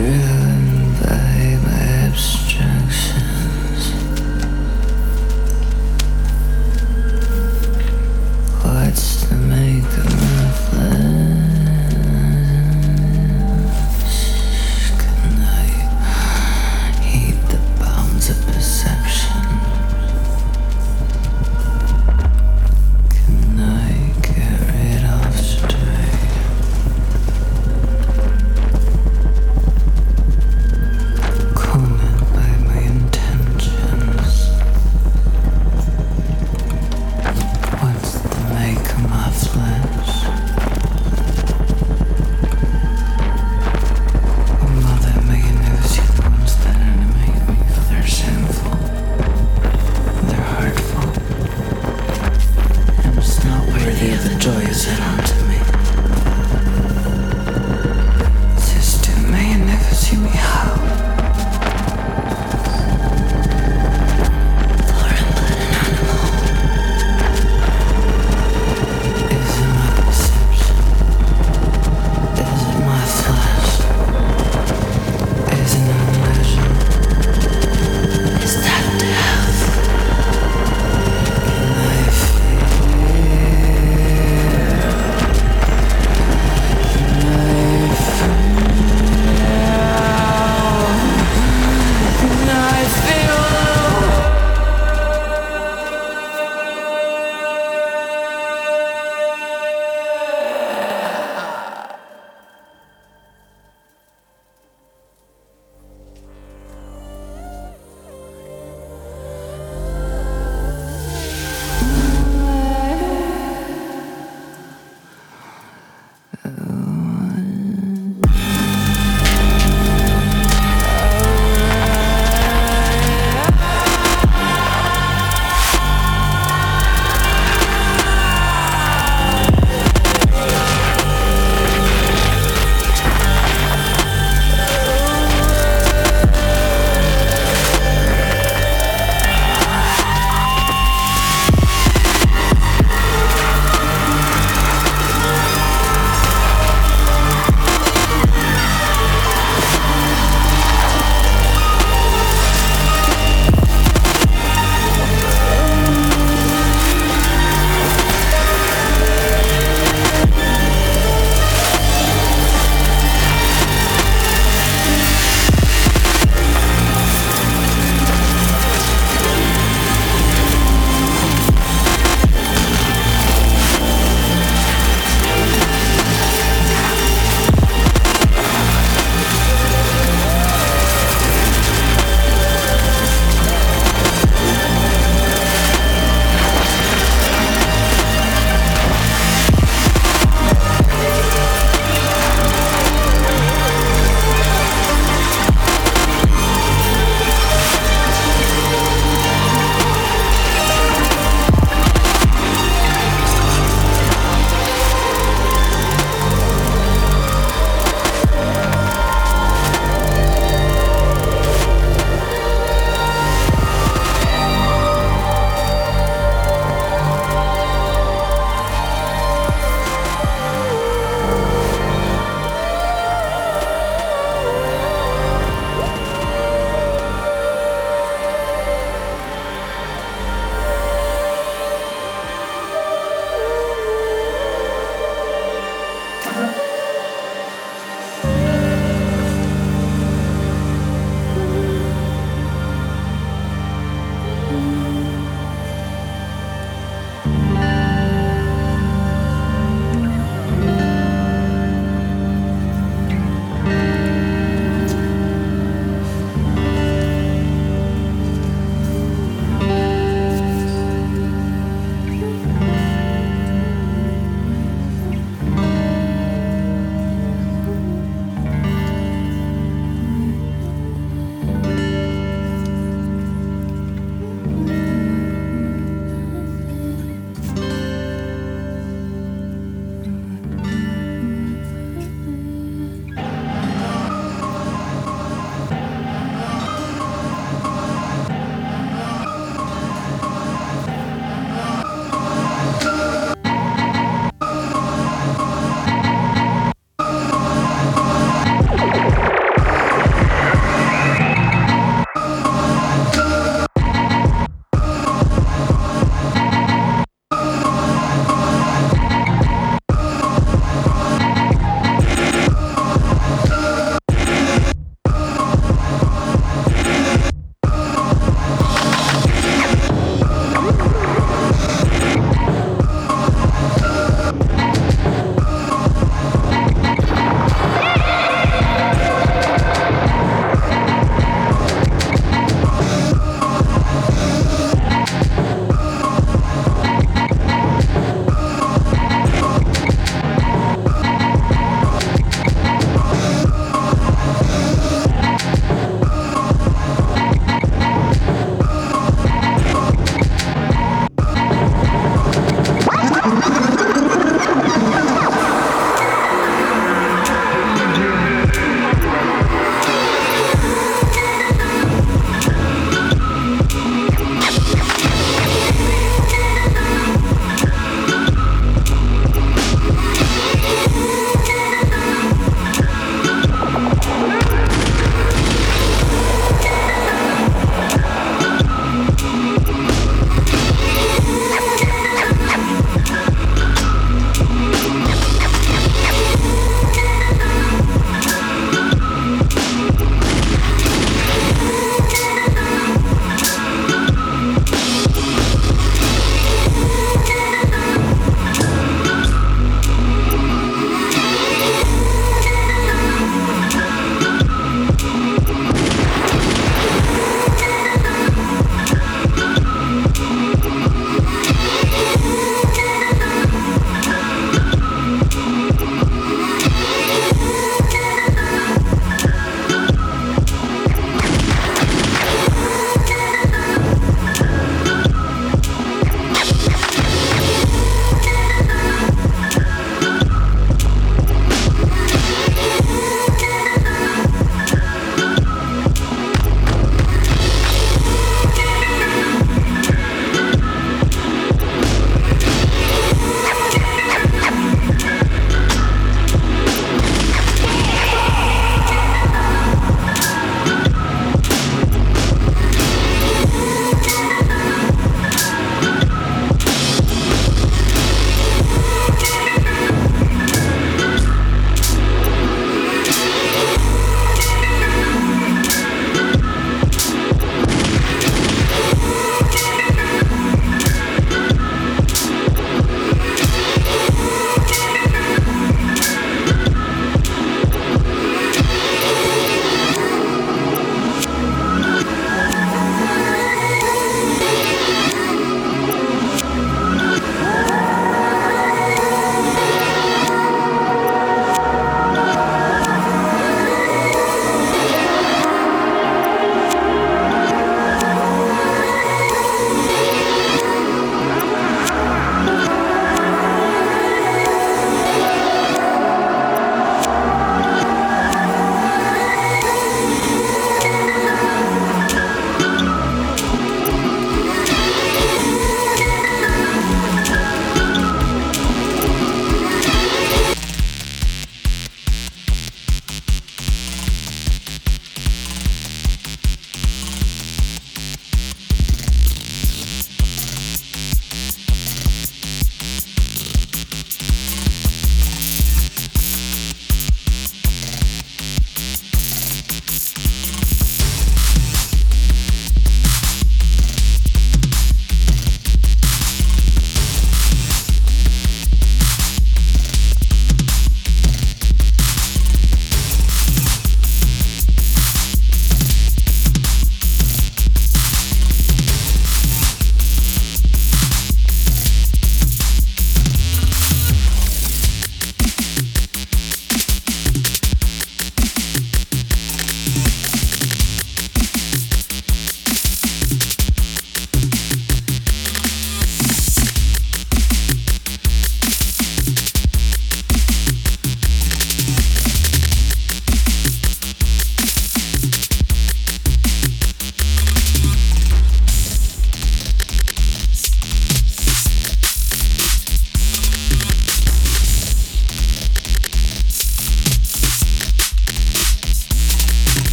Yeah. 0.00 0.39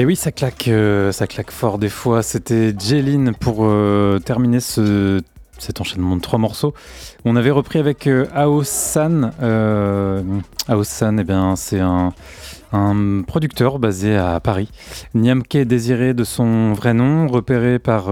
Et 0.00 0.06
oui, 0.06 0.14
ça 0.14 0.30
claque, 0.30 0.68
euh, 0.68 1.10
ça 1.10 1.26
claque 1.26 1.50
fort 1.50 1.76
des 1.76 1.88
fois. 1.88 2.22
C'était 2.22 2.72
Jeline 2.78 3.34
pour 3.34 3.64
euh, 3.64 4.20
terminer 4.20 4.60
ce, 4.60 5.20
cet 5.58 5.80
enchaînement 5.80 6.14
de 6.14 6.20
trois 6.20 6.38
morceaux. 6.38 6.72
On 7.24 7.34
avait 7.34 7.50
repris 7.50 7.80
avec 7.80 8.06
euh, 8.06 8.26
Aosan. 8.32 9.32
Euh, 9.42 10.22
Aosan, 10.68 11.18
eh 11.18 11.24
bien, 11.24 11.56
c'est 11.56 11.80
un, 11.80 12.12
un 12.72 13.22
producteur 13.22 13.80
basé 13.80 14.16
à 14.16 14.38
Paris. 14.38 14.70
Niamke 15.14 15.56
désiré 15.56 16.14
de 16.14 16.22
son 16.22 16.74
vrai 16.74 16.94
nom, 16.94 17.26
repéré 17.26 17.80
par, 17.80 18.04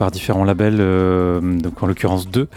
par 0.00 0.10
différents 0.10 0.44
labels, 0.44 0.78
euh, 0.80 1.42
donc 1.42 1.82
en 1.82 1.86
l'occurrence 1.86 2.26
deux. 2.26 2.48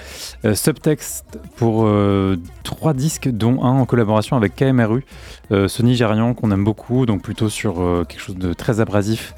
Euh, 0.46 0.56
Subtext 0.56 1.26
pour 1.58 1.84
euh, 1.84 2.38
trois 2.64 2.94
disques, 2.94 3.28
dont 3.28 3.62
un 3.66 3.72
en 3.82 3.86
collaboration 3.86 4.38
avec 4.38 4.56
KMRU, 4.56 5.04
euh, 5.52 5.68
ce 5.68 5.84
Nigérian 5.84 6.34
qu'on 6.36 6.52
aime 6.52 6.64
beaucoup, 6.64 7.06
donc 7.06 7.22
plutôt 7.22 7.50
sur 7.50 8.06
quelque 8.08 8.22
chose 8.22 8.38
de 8.38 8.54
très 8.54 8.80
abrasif 8.80 9.36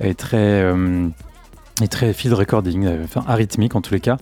et 0.00 0.14
très, 0.14 0.64
et 1.80 1.88
très 1.88 2.12
field 2.12 2.34
recording, 2.34 2.84
euh, 2.84 3.04
enfin 3.04 3.24
arythmique 3.26 3.74
en 3.74 3.80
tous 3.80 3.94
les 3.94 4.00
cas. 4.00 4.18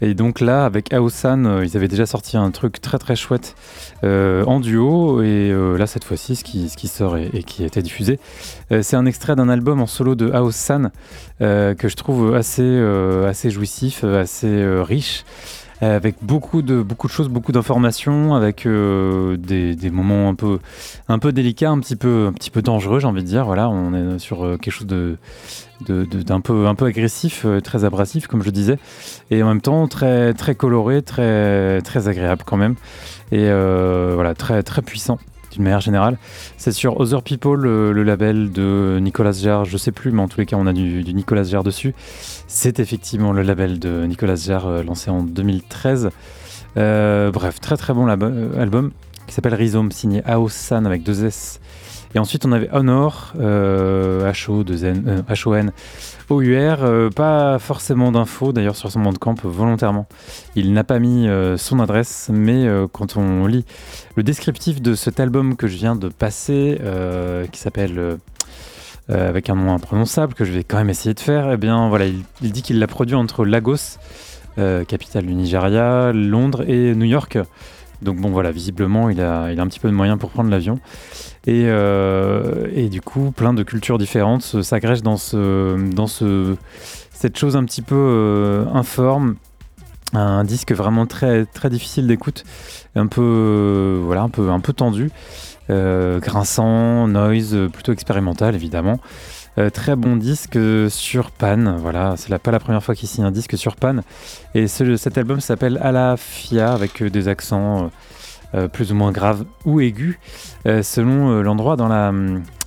Et 0.00 0.14
donc 0.14 0.40
là, 0.40 0.64
avec 0.64 0.92
Aosan, 0.92 1.44
euh, 1.44 1.64
ils 1.64 1.76
avaient 1.76 1.88
déjà 1.88 2.06
sorti 2.06 2.36
un 2.36 2.50
truc 2.50 2.80
très 2.80 2.98
très 2.98 3.16
chouette 3.16 3.54
euh, 4.04 4.44
en 4.44 4.60
duo, 4.60 5.22
et 5.22 5.52
là 5.78 5.86
cette 5.86 6.04
fois-ci, 6.04 6.36
ce 6.36 6.44
qui, 6.44 6.88
sort 6.88 7.16
et, 7.16 7.42
qui 7.42 7.62
a 7.64 7.66
été 7.66 7.82
diffusé, 7.82 8.18
c'est 8.82 8.96
un 8.96 9.06
extrait 9.06 9.36
d'un 9.36 9.48
album 9.48 9.80
en 9.80 9.86
solo 9.86 10.14
de 10.14 10.30
Aosan 10.30 10.90
que 11.40 11.76
je 11.88 11.96
trouve 11.96 12.34
assez, 12.34 12.78
assez 13.26 13.50
jouissif, 13.50 14.04
assez 14.04 14.64
riche. 14.80 15.24
Euh, 15.82 15.96
Avec 15.96 16.16
beaucoup 16.22 16.62
de, 16.62 16.82
de 17.06 17.12
choses, 17.12 17.28
beaucoup 17.28 17.52
d'informations, 17.52 18.34
avec 18.34 18.66
euh, 18.66 19.36
des, 19.36 19.74
moments 19.90 20.28
un 20.28 20.34
peu, 20.34 20.58
délicats, 21.32 21.70
un 21.70 21.80
petit 21.80 21.96
peu, 21.96 22.32
dangereux, 22.62 23.00
j'ai 23.00 23.06
envie 23.06 23.22
de 23.22 23.28
dire. 23.28 23.44
Voilà, 23.44 23.68
on 23.68 23.92
est 23.94 24.18
sur 24.18 24.44
euh, 24.44 24.56
quelque 24.56 24.72
chose 24.72 24.86
de, 24.86 25.16
de- 25.86 26.04
de- 26.04 26.22
d'un 26.22 26.40
peu, 26.40 26.66
un 26.66 26.74
peu 26.74 26.86
agressif, 26.86 27.44
très 27.62 27.84
abrasif, 27.84 28.26
comme 28.26 28.42
je 28.42 28.50
disais, 28.50 28.78
et 29.30 29.42
en 29.42 29.48
même 29.48 29.60
temps 29.60 29.86
très, 29.88 30.32
très 30.34 30.54
coloré, 30.54 31.02
très, 31.02 31.82
très 31.82 32.08
agréable 32.08 32.42
quand 32.46 32.56
même, 32.56 32.74
et 33.32 33.50
voilà, 33.50 34.34
très, 34.34 34.62
très 34.62 34.82
puissant 34.82 35.18
d'une 35.56 35.64
manière 35.64 35.80
générale. 35.80 36.18
C'est 36.56 36.72
sur 36.72 37.00
Other 37.00 37.22
People, 37.22 37.60
le, 37.60 38.02
label 38.02 38.52
de 38.52 38.98
Nicolas 39.00 39.32
Jarre, 39.32 39.64
je 39.64 39.76
sais 39.76 39.92
plus, 39.92 40.12
mais 40.12 40.22
en 40.22 40.28
tous 40.28 40.38
les 40.38 40.46
cas, 40.46 40.56
on 40.56 40.66
a 40.66 40.72
du, 40.72 41.02
Nicolas 41.12 41.42
Jarre 41.42 41.64
dessus. 41.64 41.94
C'est 42.46 42.78
effectivement 42.78 43.32
le 43.32 43.42
label 43.42 43.78
de 43.78 44.04
Nicolas 44.06 44.36
Jarre, 44.36 44.66
euh, 44.66 44.82
lancé 44.82 45.10
en 45.10 45.22
2013. 45.22 46.10
Euh, 46.76 47.30
bref, 47.30 47.60
très 47.60 47.76
très 47.76 47.94
bon 47.94 48.06
euh, 48.06 48.60
album 48.60 48.92
qui 49.26 49.34
s'appelle 49.34 49.54
Rhizome, 49.54 49.90
signé 49.90 50.22
Aosan 50.24 50.84
avec 50.84 51.02
deux 51.02 51.24
S. 51.24 51.60
Et 52.14 52.18
ensuite, 52.18 52.46
on 52.46 52.52
avait 52.52 52.70
Honor, 52.72 53.32
euh, 53.38 54.32
HO, 56.28 56.42
2 56.42 56.52
N, 56.52 56.56
euh, 56.56 56.68
HON, 56.70 56.78
OUR, 56.78 56.84
euh, 56.84 57.10
pas 57.10 57.58
forcément 57.58 58.12
d'infos 58.12 58.52
d'ailleurs 58.52 58.76
sur 58.76 58.90
son 58.90 59.00
bandcamp 59.00 59.34
volontairement. 59.44 60.06
Il 60.54 60.72
n'a 60.72 60.84
pas 60.84 60.98
mis 60.98 61.28
euh, 61.28 61.56
son 61.56 61.80
adresse, 61.80 62.30
mais 62.32 62.66
euh, 62.66 62.86
quand 62.90 63.16
on 63.16 63.46
lit 63.46 63.64
le 64.16 64.22
descriptif 64.22 64.80
de 64.82 64.94
cet 64.94 65.20
album 65.20 65.56
que 65.56 65.66
je 65.66 65.76
viens 65.76 65.96
de 65.96 66.08
passer, 66.08 66.78
euh, 66.82 67.46
qui 67.46 67.60
s'appelle 67.60 67.98
euh, 67.98 68.16
euh, 69.08 69.28
avec 69.28 69.50
un 69.50 69.54
nom 69.54 69.72
imprononçable 69.72 70.34
que 70.34 70.44
je 70.44 70.52
vais 70.52 70.64
quand 70.64 70.78
même 70.78 70.90
essayer 70.90 71.14
de 71.14 71.20
faire, 71.20 71.52
eh 71.52 71.56
bien 71.56 71.88
voilà, 71.88 72.06
il, 72.06 72.52
dit 72.52 72.62
qu'il 72.62 72.80
l'a 72.80 72.88
produit 72.88 73.14
entre 73.14 73.44
Lagos, 73.44 73.98
euh, 74.58 74.84
capitale 74.84 75.26
du 75.26 75.34
Nigeria, 75.34 76.12
Londres 76.12 76.64
et 76.68 76.94
New 76.94 77.04
York. 77.04 77.38
Donc 78.02 78.16
bon 78.16 78.30
voilà, 78.30 78.50
visiblement 78.50 79.08
il 79.10 79.20
a, 79.20 79.52
il 79.52 79.58
a 79.58 79.62
un 79.62 79.66
petit 79.68 79.80
peu 79.80 79.88
de 79.88 79.94
moyens 79.94 80.18
pour 80.18 80.30
prendre 80.30 80.50
l'avion. 80.50 80.78
Et, 81.46 81.64
euh, 81.66 82.88
du 82.88 83.00
coup, 83.00 83.30
plein 83.30 83.54
de 83.54 83.62
cultures 83.62 83.98
différentes 83.98 84.62
s'agrègent 84.62 85.02
dans, 85.02 85.16
ce, 85.16 85.76
dans 85.92 86.06
ce, 86.06 86.56
cette 87.12 87.38
chose 87.38 87.56
un 87.56 87.64
petit 87.64 87.82
peu 87.82 87.94
euh, 87.96 88.64
informe. 88.72 89.36
Un 90.12 90.44
disque 90.44 90.72
vraiment 90.72 91.06
très, 91.06 91.46
très 91.46 91.68
difficile 91.68 92.06
d'écoute, 92.06 92.44
un 92.94 93.06
peu, 93.06 93.22
euh, 93.22 94.00
voilà, 94.02 94.22
un 94.22 94.28
peu, 94.28 94.50
un 94.50 94.60
peu 94.60 94.72
tendu, 94.72 95.10
grinçant, 95.68 97.08
noise, 97.08 97.56
plutôt 97.72 97.92
expérimental 97.92 98.54
évidemment. 98.54 99.00
Euh, 99.58 99.70
très 99.70 99.96
bon 99.96 100.16
disque 100.16 100.58
sur 100.90 101.30
Pan, 101.30 101.76
voilà, 101.78 102.14
c'est 102.18 102.36
pas 102.38 102.50
la 102.50 102.58
première 102.58 102.82
fois 102.84 102.94
qu'il 102.94 103.08
signe 103.08 103.24
un 103.24 103.30
disque 103.30 103.56
sur 103.56 103.76
Pan. 103.76 104.00
Et 104.54 104.68
ce- 104.68 104.96
cet 104.96 105.16
album 105.16 105.40
s'appelle 105.40 105.78
Alafia 105.82 106.72
avec 106.74 107.02
euh, 107.02 107.08
des 107.08 107.28
accents 107.28 107.90
euh, 108.54 108.68
plus 108.68 108.92
ou 108.92 108.94
moins 108.94 109.12
graves 109.12 109.44
ou 109.64 109.80
aigus, 109.80 110.18
selon 110.64 111.42
l'endroit 111.42 111.76
dans, 111.76 111.88
la, 111.88 112.12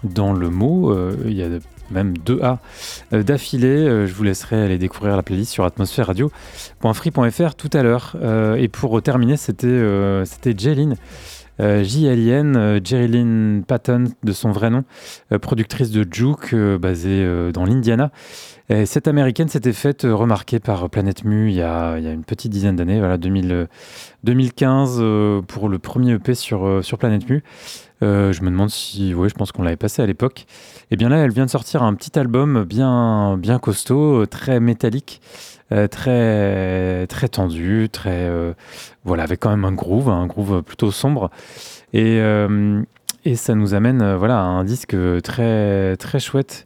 dans 0.04 0.34
le 0.34 0.50
mot. 0.50 0.94
Il 1.26 1.34
y 1.34 1.44
a 1.44 1.48
même 1.92 2.18
deux 2.18 2.42
A 2.44 2.60
d'affilée. 3.12 4.06
Je 4.06 4.14
vous 4.14 4.24
laisserai 4.24 4.62
aller 4.66 4.78
découvrir 4.78 5.16
la 5.16 5.24
playlist 5.24 5.52
sur 5.52 5.64
atmosphère 5.64 6.08
radio.free.fr 6.08 7.56
tout 7.56 7.70
à 7.74 7.82
l'heure. 7.82 8.16
Et 8.58 8.68
pour 8.68 9.02
terminer, 9.02 9.38
c'était 9.38 9.82
c'était 10.26 10.54
Jeline. 10.58 10.96
Euh, 11.60 11.84
J-L-I-N, 11.84 12.56
euh, 12.56 12.80
Jerilyn 12.84 13.62
Patton 13.68 14.06
de 14.24 14.32
son 14.32 14.52
vrai 14.52 14.70
nom, 14.70 14.84
euh, 15.32 15.40
productrice 15.40 15.92
de 15.92 16.06
Juke, 16.10 16.56
basée 16.56 17.52
dans 17.54 17.66
l'Indiana. 17.66 18.12
Et 18.72 18.86
cette 18.86 19.08
américaine 19.08 19.48
s'était 19.48 19.74
faite 19.74 20.04
remarquer 20.04 20.60
par 20.60 20.92
Planète 20.92 21.24
Mu 21.24 21.50
il 21.50 21.56
y 21.56 21.62
a, 21.64 21.98
une 21.98 22.24
petite 22.24 22.52
dizaine 22.52 22.76
d'années, 22.76 23.00
voilà, 23.00 23.18
2000, 23.18 23.52
euh, 23.52 23.66
2015 24.24 24.98
euh, 25.00 25.42
pour 25.42 25.70
le 25.70 25.80
premier 25.80 26.14
EP 26.14 26.36
sur, 26.36 26.86
sur 26.86 27.00
Planète 27.00 27.28
Mu. 27.28 27.44
Je 28.02 28.42
me 28.42 28.52
demande 28.52 28.70
si, 28.70 29.16
oui, 29.16 29.28
je 29.28 29.34
pense 29.34 29.52
qu'on 29.52 29.64
l'avait 29.64 29.76
passé 29.76 30.04
à 30.04 30.06
l'époque. 30.06 30.46
Et 30.92 30.98
bien 30.98 31.10
là, 31.10 31.18
elle 31.18 31.32
vient 31.32 31.46
de 31.46 31.50
sortir 31.50 31.82
un 31.82 31.96
petit 31.96 32.18
album 32.20 32.64
bien, 32.64 33.38
bien 33.38 33.58
costaud, 33.58 34.28
très 34.28 34.60
métallique, 34.60 35.20
très, 35.88 37.08
très 37.08 37.28
tendu, 37.28 37.90
très, 37.92 38.28
euh, 38.28 38.54
voilà, 39.04 39.24
avec 39.24 39.40
quand 39.40 39.50
même 39.50 39.66
un 39.66 39.72
groove, 39.72 40.10
un 40.10 40.28
groove 40.28 40.62
plutôt 40.64 40.92
sombre. 40.92 41.30
Et, 41.94 42.20
euh, 42.20 42.82
et 43.26 43.36
ça 43.36 43.54
nous 43.54 43.74
amène, 43.74 44.02
euh, 44.02 44.18
voilà, 44.18 44.40
à 44.40 44.44
un 44.44 44.64
disque 44.64 44.96
très, 45.24 45.98
très 45.98 46.20
chouette 46.20 46.66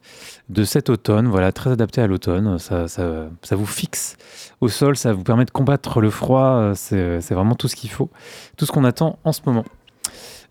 de 0.50 0.64
cet 0.64 0.90
automne, 0.90 1.28
voilà, 1.28 1.52
très 1.52 1.72
adapté 1.72 2.02
à 2.02 2.08
l'automne. 2.08 2.60
Ça, 2.60 2.88
ça, 2.88 3.28
ça 3.42 3.56
vous 3.56 3.66
fixe 3.66 4.18
au 4.62 4.68
sol, 4.70 4.96
ça 4.96 5.14
vous 5.14 5.24
permet 5.24 5.46
de 5.46 5.52
combattre 5.52 6.00
le 6.00 6.10
froid. 6.10 6.74
euh, 6.74 6.74
c'est 6.76 7.34
vraiment 7.34 7.56
tout 7.56 7.68
ce 7.68 7.76
qu'il 7.76 7.90
faut, 7.90 8.10
tout 8.58 8.66
ce 8.66 8.72
qu'on 8.72 8.84
attend 8.84 9.18
en 9.24 9.32
ce 9.32 9.42
moment. 9.46 9.66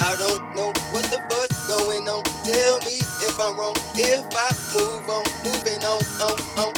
I 0.00 0.16
don't 0.16 0.56
know 0.56 0.72
what 0.92 1.04
the 1.10 1.18
fuck's 1.28 1.68
going 1.68 2.08
on. 2.08 2.22
Tell 2.44 2.78
me 2.80 2.98
if 3.22 3.40
I'm 3.40 3.56
wrong. 3.56 3.83
If 3.96 4.26
I 4.36 4.50
move 4.74 5.10
on, 5.10 5.24
moving 5.44 5.84
on, 5.84 6.02
on, 6.22 6.68
on, 6.68 6.73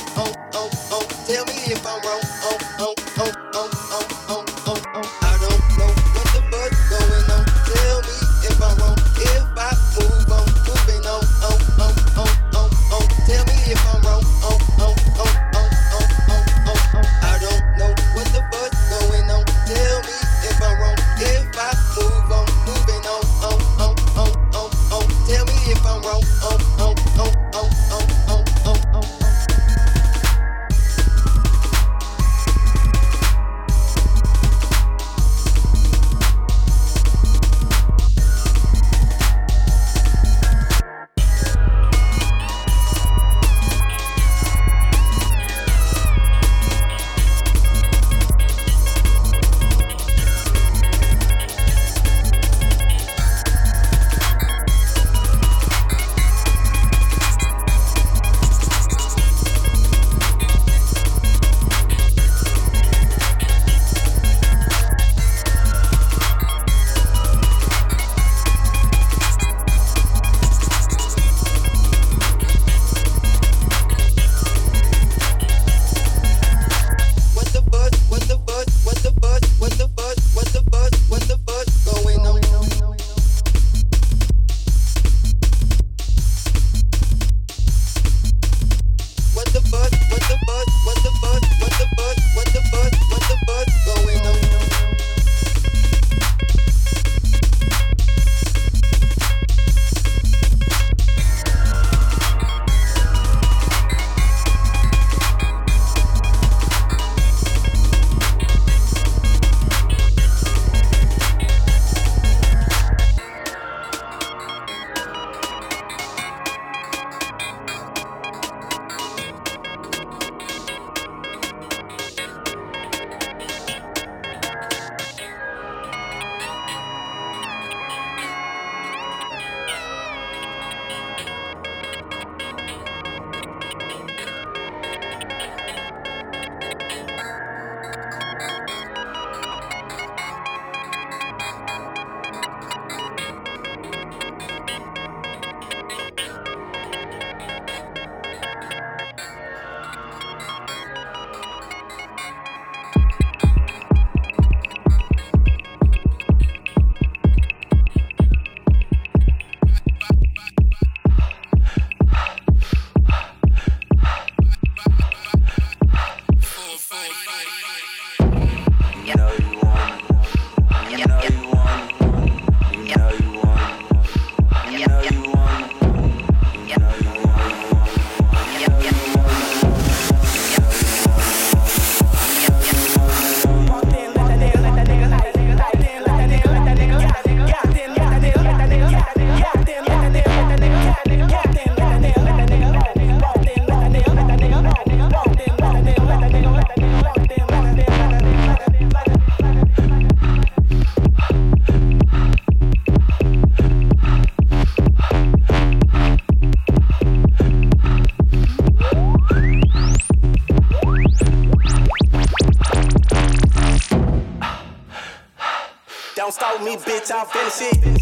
me, 216.67 216.77
bitch, 216.79 217.13
I'll 217.13 217.25
finish 217.25 217.73
it. 217.73 217.96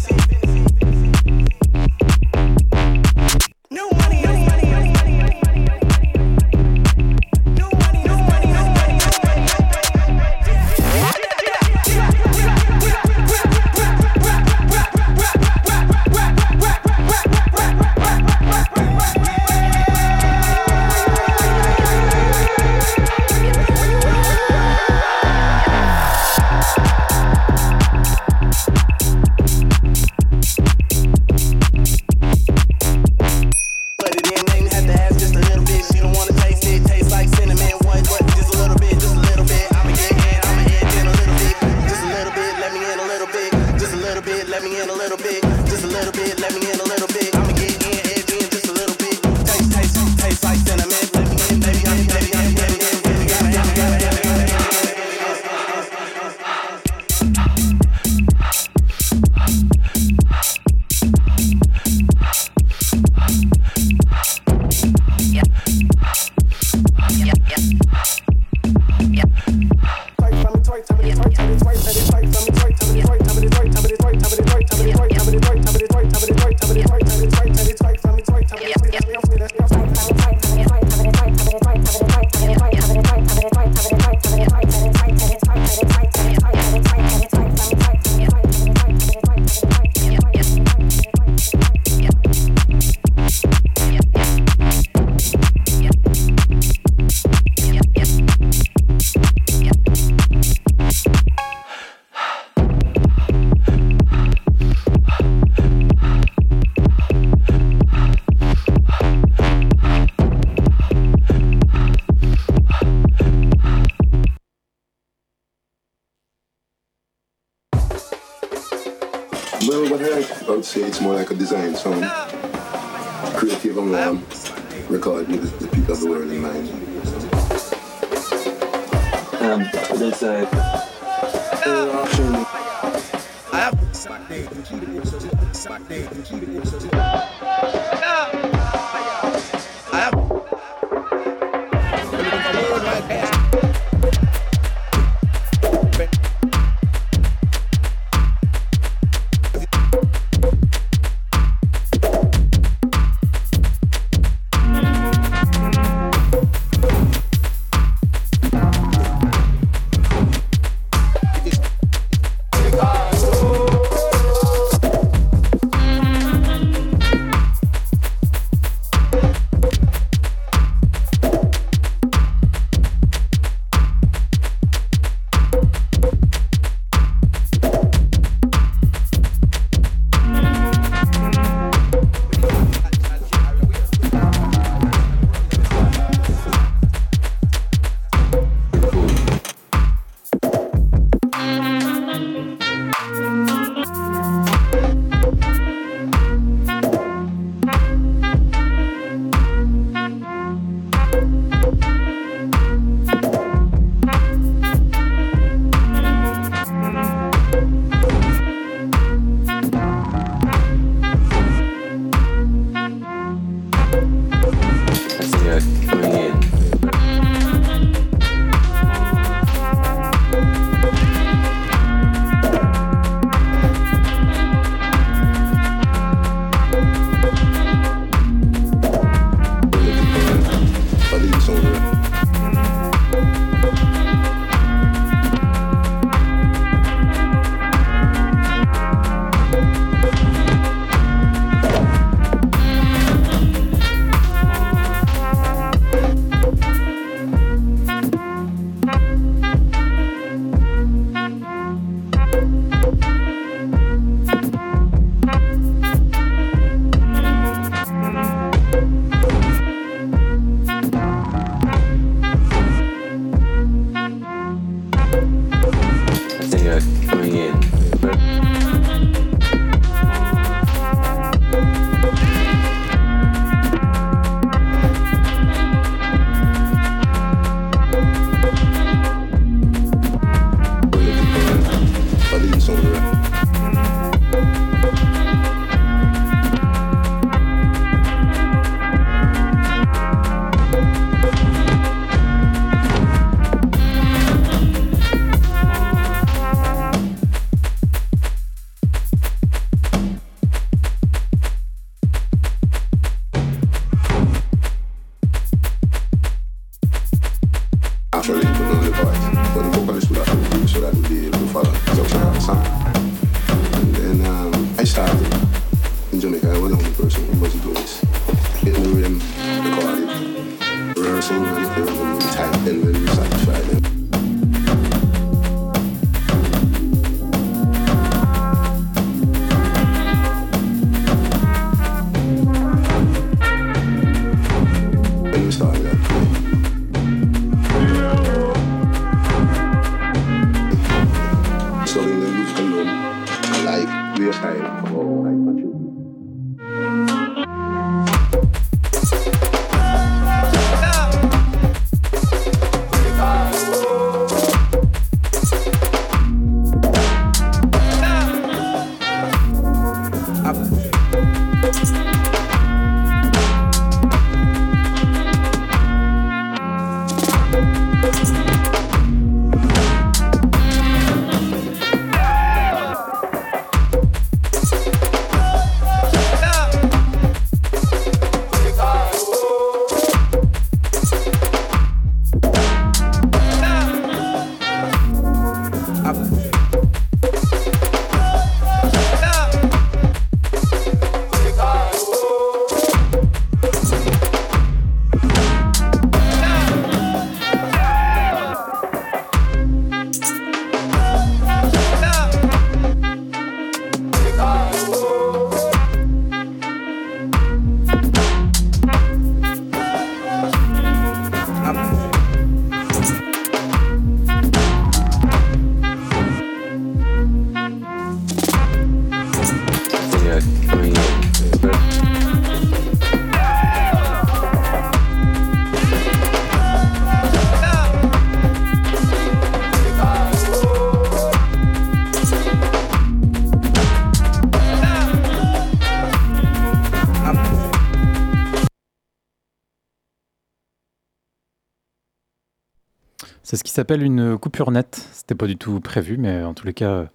S'appelle 443.75 444.03
une 444.03 444.37
coupure 444.37 444.71
nette. 444.71 445.07
C'était 445.11 445.35
pas 445.35 445.47
du 445.47 445.57
tout 445.57 445.79
prévu, 445.79 446.17
mais 446.17 446.43
en 446.43 446.53
tous 446.53 446.65
les 446.65 446.73
cas, 446.73 447.05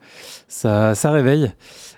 ça, 0.48 0.94
réveille. 1.10 1.52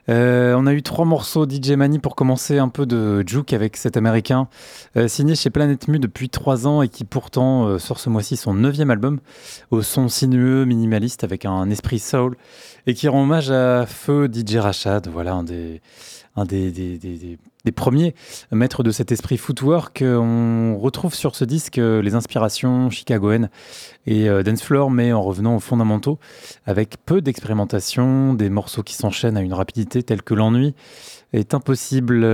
Euh, 0.09 0.55
on 0.57 0.67
a 0.67 0.73
eu 0.73 0.83
trois 0.83 1.05
morceaux 1.05 1.49
DJ 1.49 1.73
Mani 1.73 1.99
pour 2.01 2.17
commencer 2.17 2.59
un 2.59 2.69
peu 2.69 2.87
de 2.87 3.23
Juke 3.27 3.53
avec 3.53 3.77
cet 3.77 3.97
américain 3.97 4.49
euh, 4.97 5.07
signé 5.07 5.37
chez 5.37 5.49
Planète 5.51 5.87
Mu 5.87 5.99
depuis 6.01 6.29
trois 6.29 6.67
ans 6.67 6.83
et 6.83 6.89
qui 6.89 7.05
pourtant 7.05 7.67
euh, 7.69 7.79
sort 7.79 8.01
ce 8.01 8.09
mois-ci 8.11 8.37
son 8.37 8.53
neuvième 8.55 8.91
album 8.91 9.21
au 9.71 9.81
son 9.83 10.09
sinueux, 10.09 10.65
minimaliste 10.65 11.23
avec 11.23 11.45
un 11.45 11.71
esprit 11.71 12.01
soul 12.01 12.37
et 12.89 12.95
qui 12.95 13.07
rend 13.07 13.23
hommage 13.23 13.51
à 13.53 13.87
Feu 13.87 14.29
DJ 14.33 14.57
Rachad, 14.57 15.07
voilà 15.09 15.35
un 15.35 15.45
des, 15.45 15.81
un 16.35 16.45
des, 16.47 16.73
des- 16.73 16.99
des- 16.99 17.39
des 17.65 17.73
premiers 17.73 18.15
maîtres 18.51 18.83
de 18.83 18.91
cet 18.91 19.13
esprit 19.13 19.37
footwork. 19.37 20.03
Euh, 20.03 20.17
On 20.19 20.79
retrouve 20.79 21.15
sur 21.15 21.37
ce 21.37 21.45
disque 21.45 21.79
euh, 21.79 22.03
les 22.03 22.15
inspirations 22.15 22.91
chicagoennes 22.91 23.51
et 24.07 24.29
euh, 24.29 24.43
dance 24.43 24.63
floor, 24.63 24.91
mais 24.91 25.13
en 25.13 25.23
revenant 25.23 25.57
aux 25.57 25.61
fondamentaux, 25.61 26.19
avec 26.67 26.97
peu 27.05 27.21
d'expérimentation, 27.21 28.35
des 28.35 28.51
morceaux 28.51 28.83
qui 28.83 28.95
s'enchaînent 28.95 29.37
à 29.37 29.43
une 29.43 29.55
rapidité 29.55 30.03
telle 30.03 30.23
que 30.23 30.35
l'ennui 30.35 30.75
est 31.33 31.55
impossible. 31.55 32.25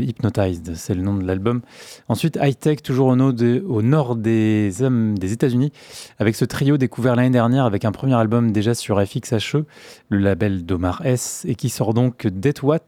Hypnotized, 0.00 0.74
c'est 0.74 0.94
le 0.94 1.02
nom 1.02 1.14
de 1.14 1.26
l'album. 1.26 1.62
Ensuite, 2.08 2.38
High 2.40 2.58
Tech, 2.58 2.82
toujours 2.82 3.08
au, 3.08 3.16
nord 3.16 3.32
des- 3.32 3.62
nord 3.82 4.16
des, 4.16 5.32
États-Unis, 5.32 5.72
avec 6.18 6.36
ce 6.36 6.44
trio 6.44 6.76
découvert 6.76 7.16
l'année 7.16 7.30
dernière 7.30 7.64
avec 7.64 7.84
un 7.84 7.92
premier 7.92 8.14
album 8.14 8.52
déjà 8.52 8.74
sur 8.74 9.00
FXHE, 9.00 9.64
le 10.10 10.18
label 10.18 10.66
d'Omar 10.66 11.06
S, 11.06 11.44
et 11.48 11.54
qui 11.54 11.68
sort 11.70 11.94
donc 11.94 12.26
Dead 12.26 12.58
euh, 12.64 12.78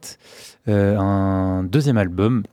un 0.67 1.63
deuxième 1.63 1.97
album. 1.97 2.43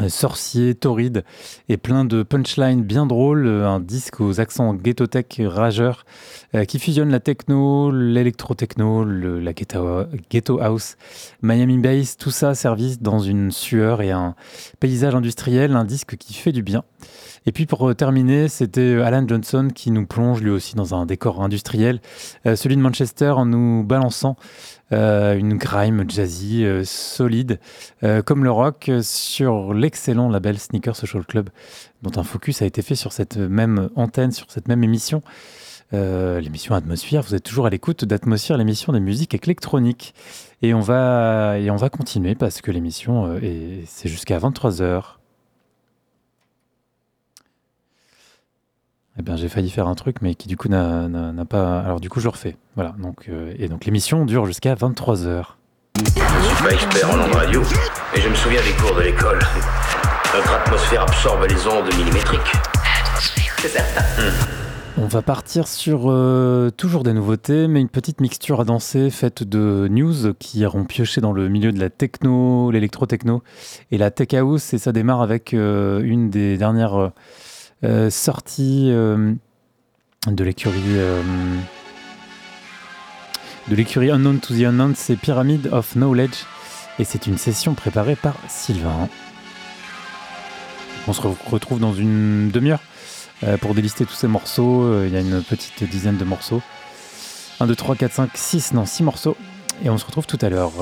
euh, 0.00 0.08
Sorcier, 0.08 0.76
torride 0.76 1.24
et 1.68 1.76
plein 1.76 2.04
de 2.04 2.22
punchlines 2.22 2.84
bien 2.84 3.06
drôles, 3.06 3.44
euh, 3.48 3.66
un 3.68 3.80
disque 3.80 4.20
aux 4.20 4.38
accents 4.40 4.72
ghetto-tech 4.72 5.26
rageurs 5.44 6.04
euh, 6.54 6.64
qui 6.64 6.78
fusionne 6.78 7.10
la 7.10 7.18
techno, 7.18 7.90
l'électro-techno, 7.90 9.02
le- 9.02 9.40
la 9.40 9.52
ghetto, 9.52 10.60
house, 10.60 10.96
Miami 11.42 11.78
Bass, 11.78 12.16
tout 12.16 12.30
ça 12.30 12.54
servi 12.54 12.98
dans 13.00 13.18
une 13.18 13.50
sueur 13.50 14.00
et 14.00 14.12
un 14.12 14.36
paysage 14.78 15.16
industriel, 15.16 15.74
un 15.74 15.84
disque 15.84 16.16
qui 16.16 16.34
fait 16.34 16.52
du 16.52 16.62
bien. 16.62 16.84
Et 17.46 17.52
puis 17.52 17.66
pour 17.66 17.88
euh, 17.88 17.94
terminer, 17.94 18.46
c'était 18.46 18.80
euh, 18.94 19.04
Alan 19.04 19.26
Johnson 19.26 19.70
qui 19.74 19.90
nous 19.90 20.06
plonge 20.06 20.40
lui 20.40 20.50
aussi 20.50 20.76
dans 20.76 20.94
un 20.94 21.04
décor 21.04 21.42
industriel, 21.42 22.00
euh, 22.46 22.54
celui 22.54 22.76
de 22.76 22.80
Manchester 22.82 23.30
en 23.30 23.44
nous 23.46 23.82
balançant 23.82 24.36
euh, 24.92 25.36
une 25.36 25.56
grime 25.56 26.04
jazzy 26.08 26.64
euh, 26.64 26.82
solide, 26.84 27.60
euh, 28.02 28.22
comme 28.22 28.44
le 28.44 28.50
rock, 28.50 28.90
sur 29.02 29.72
l'excellent 29.74 30.28
label 30.28 30.58
Sneaker 30.58 30.96
Social 30.96 31.24
Club, 31.24 31.50
dont 32.02 32.18
un 32.20 32.24
focus 32.24 32.62
a 32.62 32.66
été 32.66 32.82
fait 32.82 32.94
sur 32.96 33.12
cette 33.12 33.36
même 33.36 33.88
antenne, 33.96 34.32
sur 34.32 34.50
cette 34.50 34.68
même 34.68 34.82
émission. 34.84 35.22
L'émission 35.92 36.76
Atmosphère, 36.76 37.22
vous 37.22 37.34
êtes 37.34 37.42
toujours 37.42 37.66
à 37.66 37.70
l'écoute 37.70 38.04
d'Atmosphère, 38.04 38.56
l'émission 38.56 38.92
des 38.92 39.00
musiques 39.00 39.34
électroniques. 39.34 40.14
Et 40.62 40.72
on 40.72 40.78
va, 40.80 41.58
et 41.58 41.68
on 41.70 41.76
va 41.76 41.88
continuer 41.90 42.36
parce 42.36 42.60
que 42.60 42.70
l'émission, 42.70 43.36
est- 43.38 43.82
c'est 43.86 44.08
jusqu'à 44.08 44.38
23h. 44.38 45.19
Eh 49.18 49.22
bien, 49.22 49.36
j'ai 49.36 49.48
failli 49.48 49.70
faire 49.70 49.88
un 49.88 49.94
truc, 49.94 50.16
mais 50.22 50.34
qui 50.34 50.48
du 50.48 50.56
coup 50.56 50.68
n'a 50.68 51.08
pas. 51.48 51.80
Alors, 51.80 52.00
du 52.00 52.08
coup, 52.08 52.20
je 52.20 52.28
refais. 52.28 52.56
Voilà. 52.76 52.94
Donc, 52.98 53.28
euh, 53.28 53.52
et 53.58 53.68
donc, 53.68 53.84
l'émission 53.84 54.24
dure 54.24 54.46
jusqu'à 54.46 54.74
23h. 54.74 55.44
Je 55.96 56.02
suis 56.02 56.64
pas 56.64 56.72
expert 56.72 57.10
en 57.10 57.18
ondes 57.24 57.34
radio, 57.34 57.62
mais 58.14 58.20
je 58.20 58.28
me 58.28 58.34
souviens 58.34 58.60
des 58.62 58.72
cours 58.82 58.96
de 58.96 59.02
l'école. 59.02 59.38
Notre 60.34 60.54
atmosphère 60.54 61.02
absorbe 61.02 61.44
les 61.48 61.66
ondes 61.66 61.92
millimétriques. 61.98 62.52
C'est 63.58 63.68
certain. 63.68 64.04
On 64.96 65.06
va 65.06 65.22
partir 65.22 65.66
sur 65.66 66.04
euh, 66.06 66.70
toujours 66.70 67.02
des 67.02 67.12
nouveautés, 67.12 67.68
mais 67.68 67.80
une 67.80 67.88
petite 67.88 68.20
mixture 68.20 68.60
à 68.60 68.64
danser 68.64 69.10
faite 69.10 69.42
de 69.42 69.88
news 69.90 70.34
qui 70.38 70.64
auront 70.64 70.84
pioché 70.84 71.20
dans 71.20 71.32
le 71.32 71.48
milieu 71.48 71.72
de 71.72 71.80
la 71.80 71.90
techno, 71.90 72.70
l'électro-techno 72.70 73.42
et 73.90 73.98
la 73.98 74.10
tech 74.10 74.34
house. 74.34 74.72
Et 74.72 74.78
ça 74.78 74.92
démarre 74.92 75.22
avec 75.22 75.52
euh, 75.52 76.00
une 76.04 76.30
des 76.30 76.56
dernières 76.56 77.12
euh, 77.84 78.10
sorties 78.10 78.88
euh, 78.90 79.32
de 80.26 80.44
l'écurie. 80.44 80.74
euh, 80.88 81.22
de 83.68 83.74
l'écurie 83.76 84.10
Unknown 84.10 84.40
to 84.40 84.54
the 84.54 84.62
Unknown, 84.64 84.94
c'est 84.96 85.16
Pyramid 85.16 85.68
of 85.72 85.92
Knowledge. 85.94 86.44
Et 86.98 87.04
c'est 87.04 87.26
une 87.26 87.38
session 87.38 87.74
préparée 87.74 88.16
par 88.16 88.34
Sylvain. 88.48 89.08
On 91.08 91.12
se 91.12 91.20
re- 91.22 91.34
retrouve 91.50 91.78
dans 91.80 91.94
une 91.94 92.50
demi-heure. 92.50 92.80
Pour 93.62 93.74
délister 93.74 94.04
tous 94.04 94.12
ces 94.14 94.26
morceaux, 94.28 95.02
il 95.04 95.12
y 95.12 95.16
a 95.16 95.20
une 95.20 95.42
petite 95.42 95.82
dizaine 95.84 96.18
de 96.18 96.24
morceaux. 96.24 96.60
1, 97.60 97.66
2, 97.66 97.74
3, 97.74 97.96
4, 97.96 98.12
5, 98.12 98.30
6, 98.34 98.74
non, 98.74 98.84
6 98.84 99.02
morceaux. 99.02 99.34
Et 99.82 99.88
on 99.88 99.96
se 99.96 100.04
retrouve 100.04 100.26
tout 100.26 100.38
à 100.42 100.50
l'heure. 100.50 100.72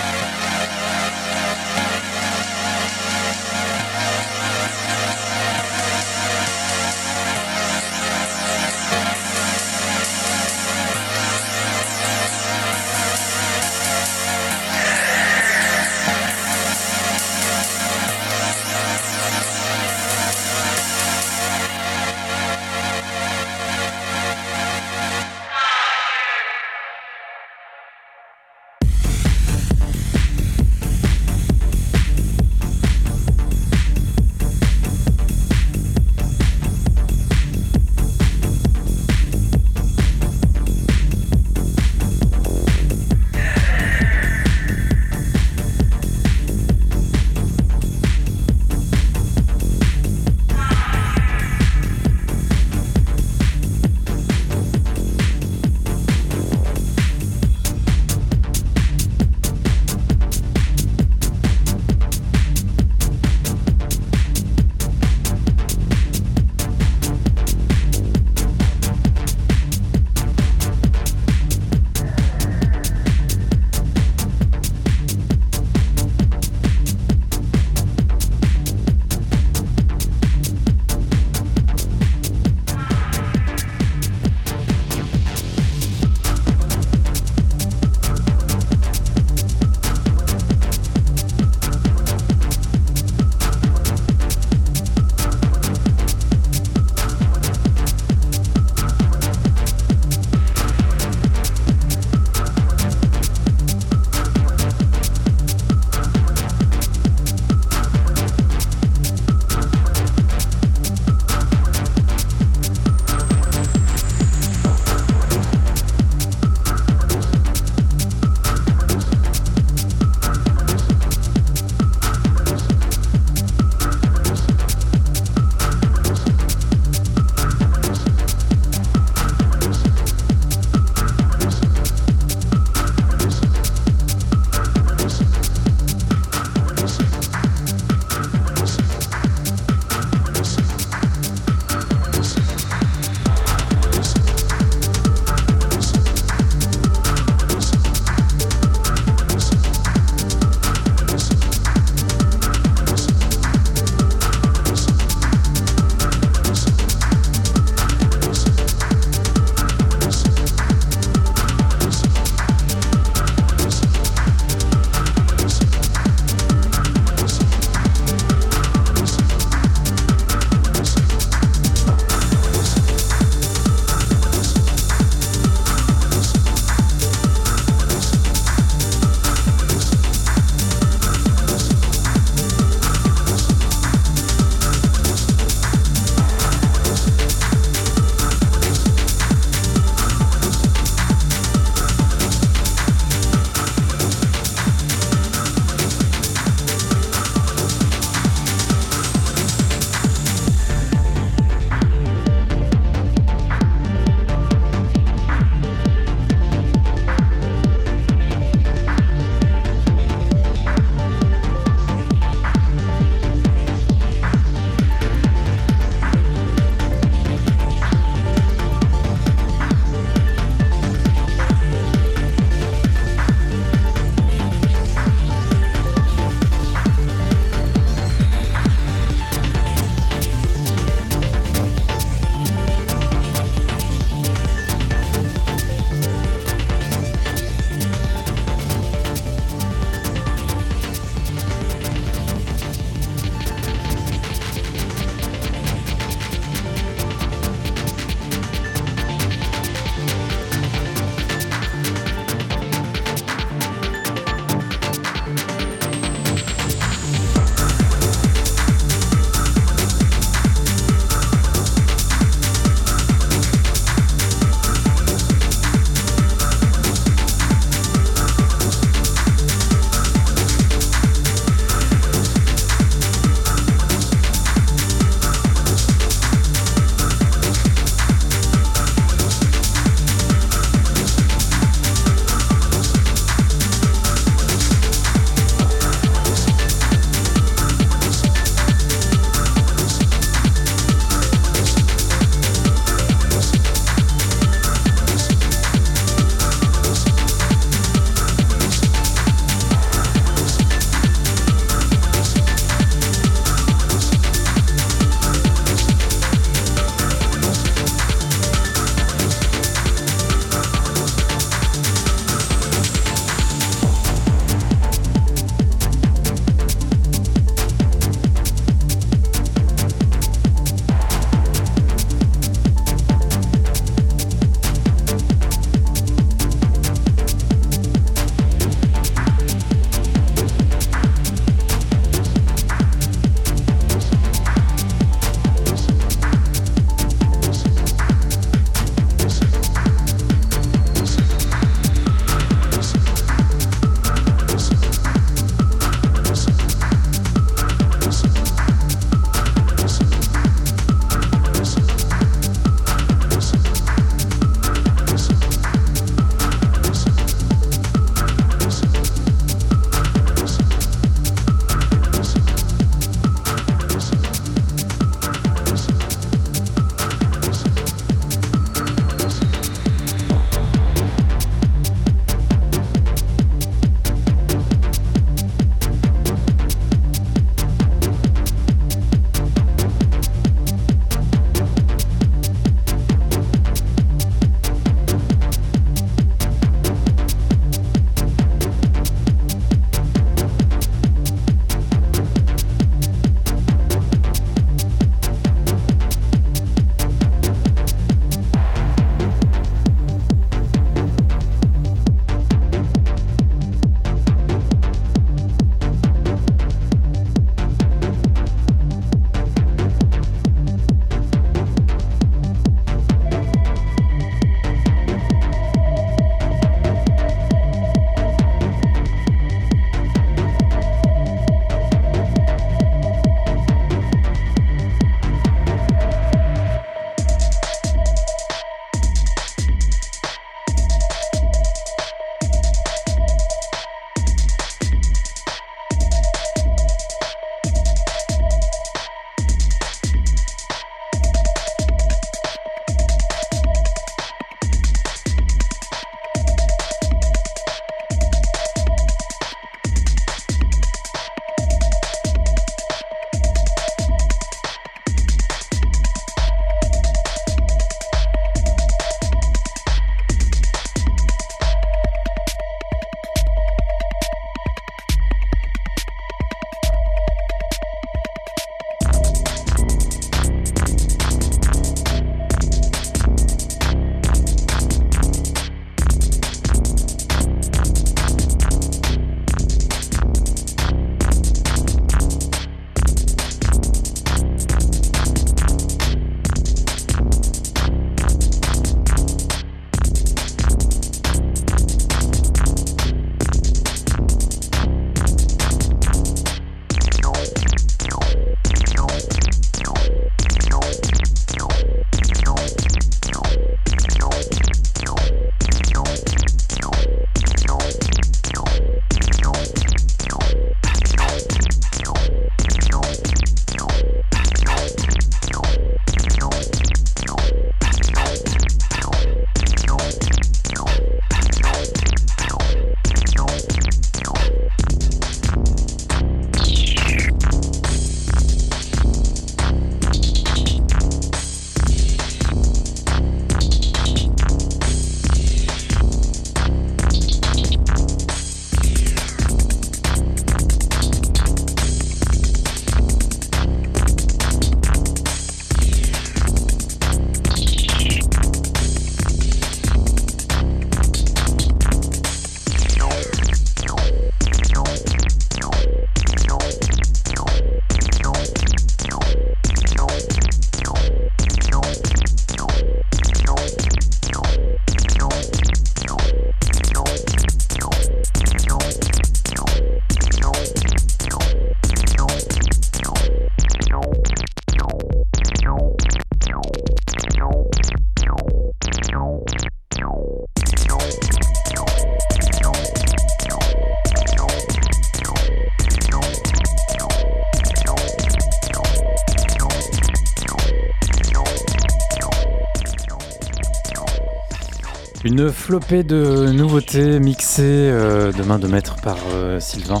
Une 595.38 595.52
flopée 595.52 596.02
de 596.02 596.50
nouveautés 596.50 597.20
mixées 597.20 597.62
euh, 597.62 598.32
de 598.32 598.42
main 598.42 598.58
de 598.58 598.66
maître 598.66 598.96
par 598.96 599.18
euh, 599.32 599.60
Sylvain. 599.60 600.00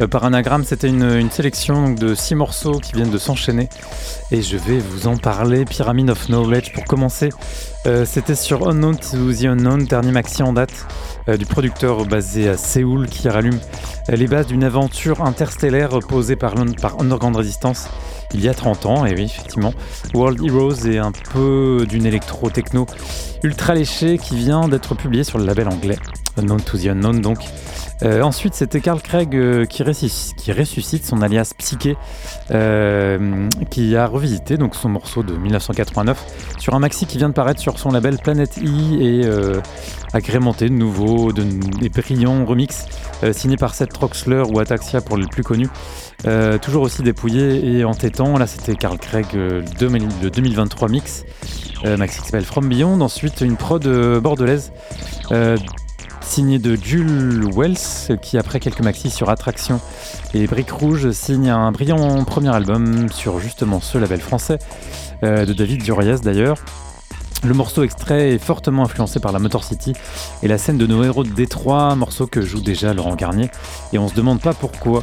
Euh, 0.00 0.06
par 0.06 0.22
anagramme, 0.22 0.62
c'était 0.62 0.86
une, 0.86 1.28
sélection 1.32 1.90
de 1.90 2.14
six 2.14 2.36
morceaux 2.36 2.78
qui 2.78 2.92
viennent 2.92 3.10
de 3.10 3.18
s'enchaîner. 3.18 3.68
Et 4.30 4.40
je 4.40 4.56
vais 4.56 4.78
vous 4.78 5.08
en 5.08 5.16
parler. 5.16 5.64
Pyramid 5.64 6.08
of 6.10 6.26
Knowledge 6.26 6.72
pour 6.74 6.84
commencer. 6.84 7.30
C'était 8.04 8.36
sur 8.36 8.68
Unknown 8.68 8.96
to 8.96 9.32
the 9.32 9.46
Unknown, 9.46 9.84
dernier 9.84 10.12
maxi 10.12 10.42
en 10.42 10.52
date 10.52 10.86
du 11.26 11.46
producteur 11.46 12.04
basé 12.04 12.48
à 12.48 12.56
Séoul 12.58 13.08
qui 13.08 13.28
rallume 13.30 13.58
les 14.08 14.26
bases 14.26 14.46
d'une 14.46 14.62
aventure 14.62 15.24
interstellaire 15.24 15.98
posée 16.06 16.36
par, 16.36 16.54
par 16.80 17.00
Underground 17.00 17.34
Resistance 17.34 17.88
il 18.34 18.40
y 18.40 18.48
a 18.48 18.54
30 18.54 18.86
ans. 18.86 19.06
Et 19.06 19.14
oui, 19.14 19.24
effectivement, 19.24 19.72
World 20.14 20.42
Heroes 20.42 20.86
est 20.86 20.98
un 20.98 21.12
peu 21.12 21.86
d'une 21.88 22.06
électro-techno 22.06 22.86
ultra 23.42 23.74
léchée 23.74 24.18
qui 24.18 24.36
vient 24.36 24.68
d'être 24.68 24.94
publiée 24.94 25.24
sur 25.24 25.38
le 25.38 25.44
label 25.44 25.68
anglais 25.68 25.98
Unknown 26.36 26.60
to 26.60 26.78
the 26.78 26.86
Unknown 26.86 27.20
donc. 27.20 27.38
Euh, 28.04 28.22
ensuite, 28.22 28.54
c'était 28.54 28.80
Carl 28.80 29.02
Craig 29.02 29.34
euh, 29.34 29.64
qui, 29.64 29.82
ressusc- 29.82 30.34
qui 30.36 30.52
ressuscite 30.52 31.04
son 31.04 31.20
alias 31.20 31.52
Psyché, 31.58 31.96
euh, 32.52 33.48
qui 33.70 33.96
a 33.96 34.06
revisité 34.06 34.56
donc 34.56 34.76
son 34.76 34.88
morceau 34.88 35.22
de 35.24 35.34
1989 35.34 36.54
sur 36.58 36.74
un 36.74 36.78
maxi 36.78 37.06
qui 37.06 37.18
vient 37.18 37.28
de 37.28 37.34
paraître 37.34 37.60
sur 37.60 37.78
son 37.78 37.90
label 37.90 38.18
Planet 38.18 38.58
E 38.58 39.00
et 39.00 39.28
agrémenté 40.12 40.68
de 40.68 40.74
nouveaux, 40.74 41.32
de, 41.32 41.42
des 41.80 41.88
brillants 41.88 42.44
remix 42.44 42.86
signés 43.32 43.56
par 43.56 43.74
Seth 43.74 43.92
Troxler 43.92 44.42
ou 44.48 44.60
Ataxia 44.60 45.00
pour 45.00 45.16
les 45.16 45.26
plus 45.26 45.42
connus. 45.42 45.68
Toujours 46.62 46.82
aussi 46.82 47.02
dépouillé 47.02 47.78
et 47.78 47.84
entêtant. 47.84 48.38
Là, 48.38 48.46
c'était 48.46 48.74
Carl 48.76 48.98
Craig, 48.98 49.26
le 49.34 49.62
2000 49.78 50.08
le 50.22 50.30
2023 50.30 50.88
mix, 50.88 51.24
maxi 51.98 52.20
qui 52.20 52.26
s'appelle 52.26 52.44
From 52.44 52.68
Beyond. 52.68 53.00
Ensuite, 53.00 53.40
une 53.40 53.56
prod 53.56 53.86
bordelaise. 54.20 54.72
Signé 56.28 56.58
de 56.58 56.76
Jules 56.76 57.48
Wells, 57.54 58.18
qui 58.20 58.38
après 58.38 58.60
quelques 58.60 58.80
maxis 58.80 59.10
sur 59.10 59.30
Attraction 59.30 59.80
et 60.34 60.46
Brique 60.46 60.70
Rouge 60.70 61.10
signe 61.10 61.48
un 61.48 61.72
brillant 61.72 62.22
premier 62.24 62.54
album 62.54 63.08
sur 63.10 63.40
justement 63.40 63.80
ce 63.80 63.98
label 63.98 64.20
français, 64.20 64.58
euh, 65.24 65.44
de 65.46 65.52
David 65.52 65.82
Duriez 65.82 66.16
d'ailleurs. 66.22 66.58
Le 67.44 67.54
morceau 67.54 67.82
extrait 67.82 68.34
est 68.34 68.38
fortement 68.38 68.84
influencé 68.84 69.20
par 69.20 69.32
la 69.32 69.38
Motor 69.38 69.64
City 69.64 69.92
et 70.42 70.48
la 70.48 70.58
scène 70.58 70.76
de 70.76 70.86
nos 70.86 71.02
héros 71.04 71.24
de 71.24 71.30
Détroit, 71.30 71.94
morceau 71.94 72.26
que 72.26 72.40
joue 72.42 72.60
déjà 72.60 72.92
Laurent 72.94 73.14
Garnier, 73.14 73.50
et 73.92 73.98
on 73.98 74.08
se 74.08 74.14
demande 74.14 74.40
pas 74.40 74.54
pourquoi. 74.54 75.02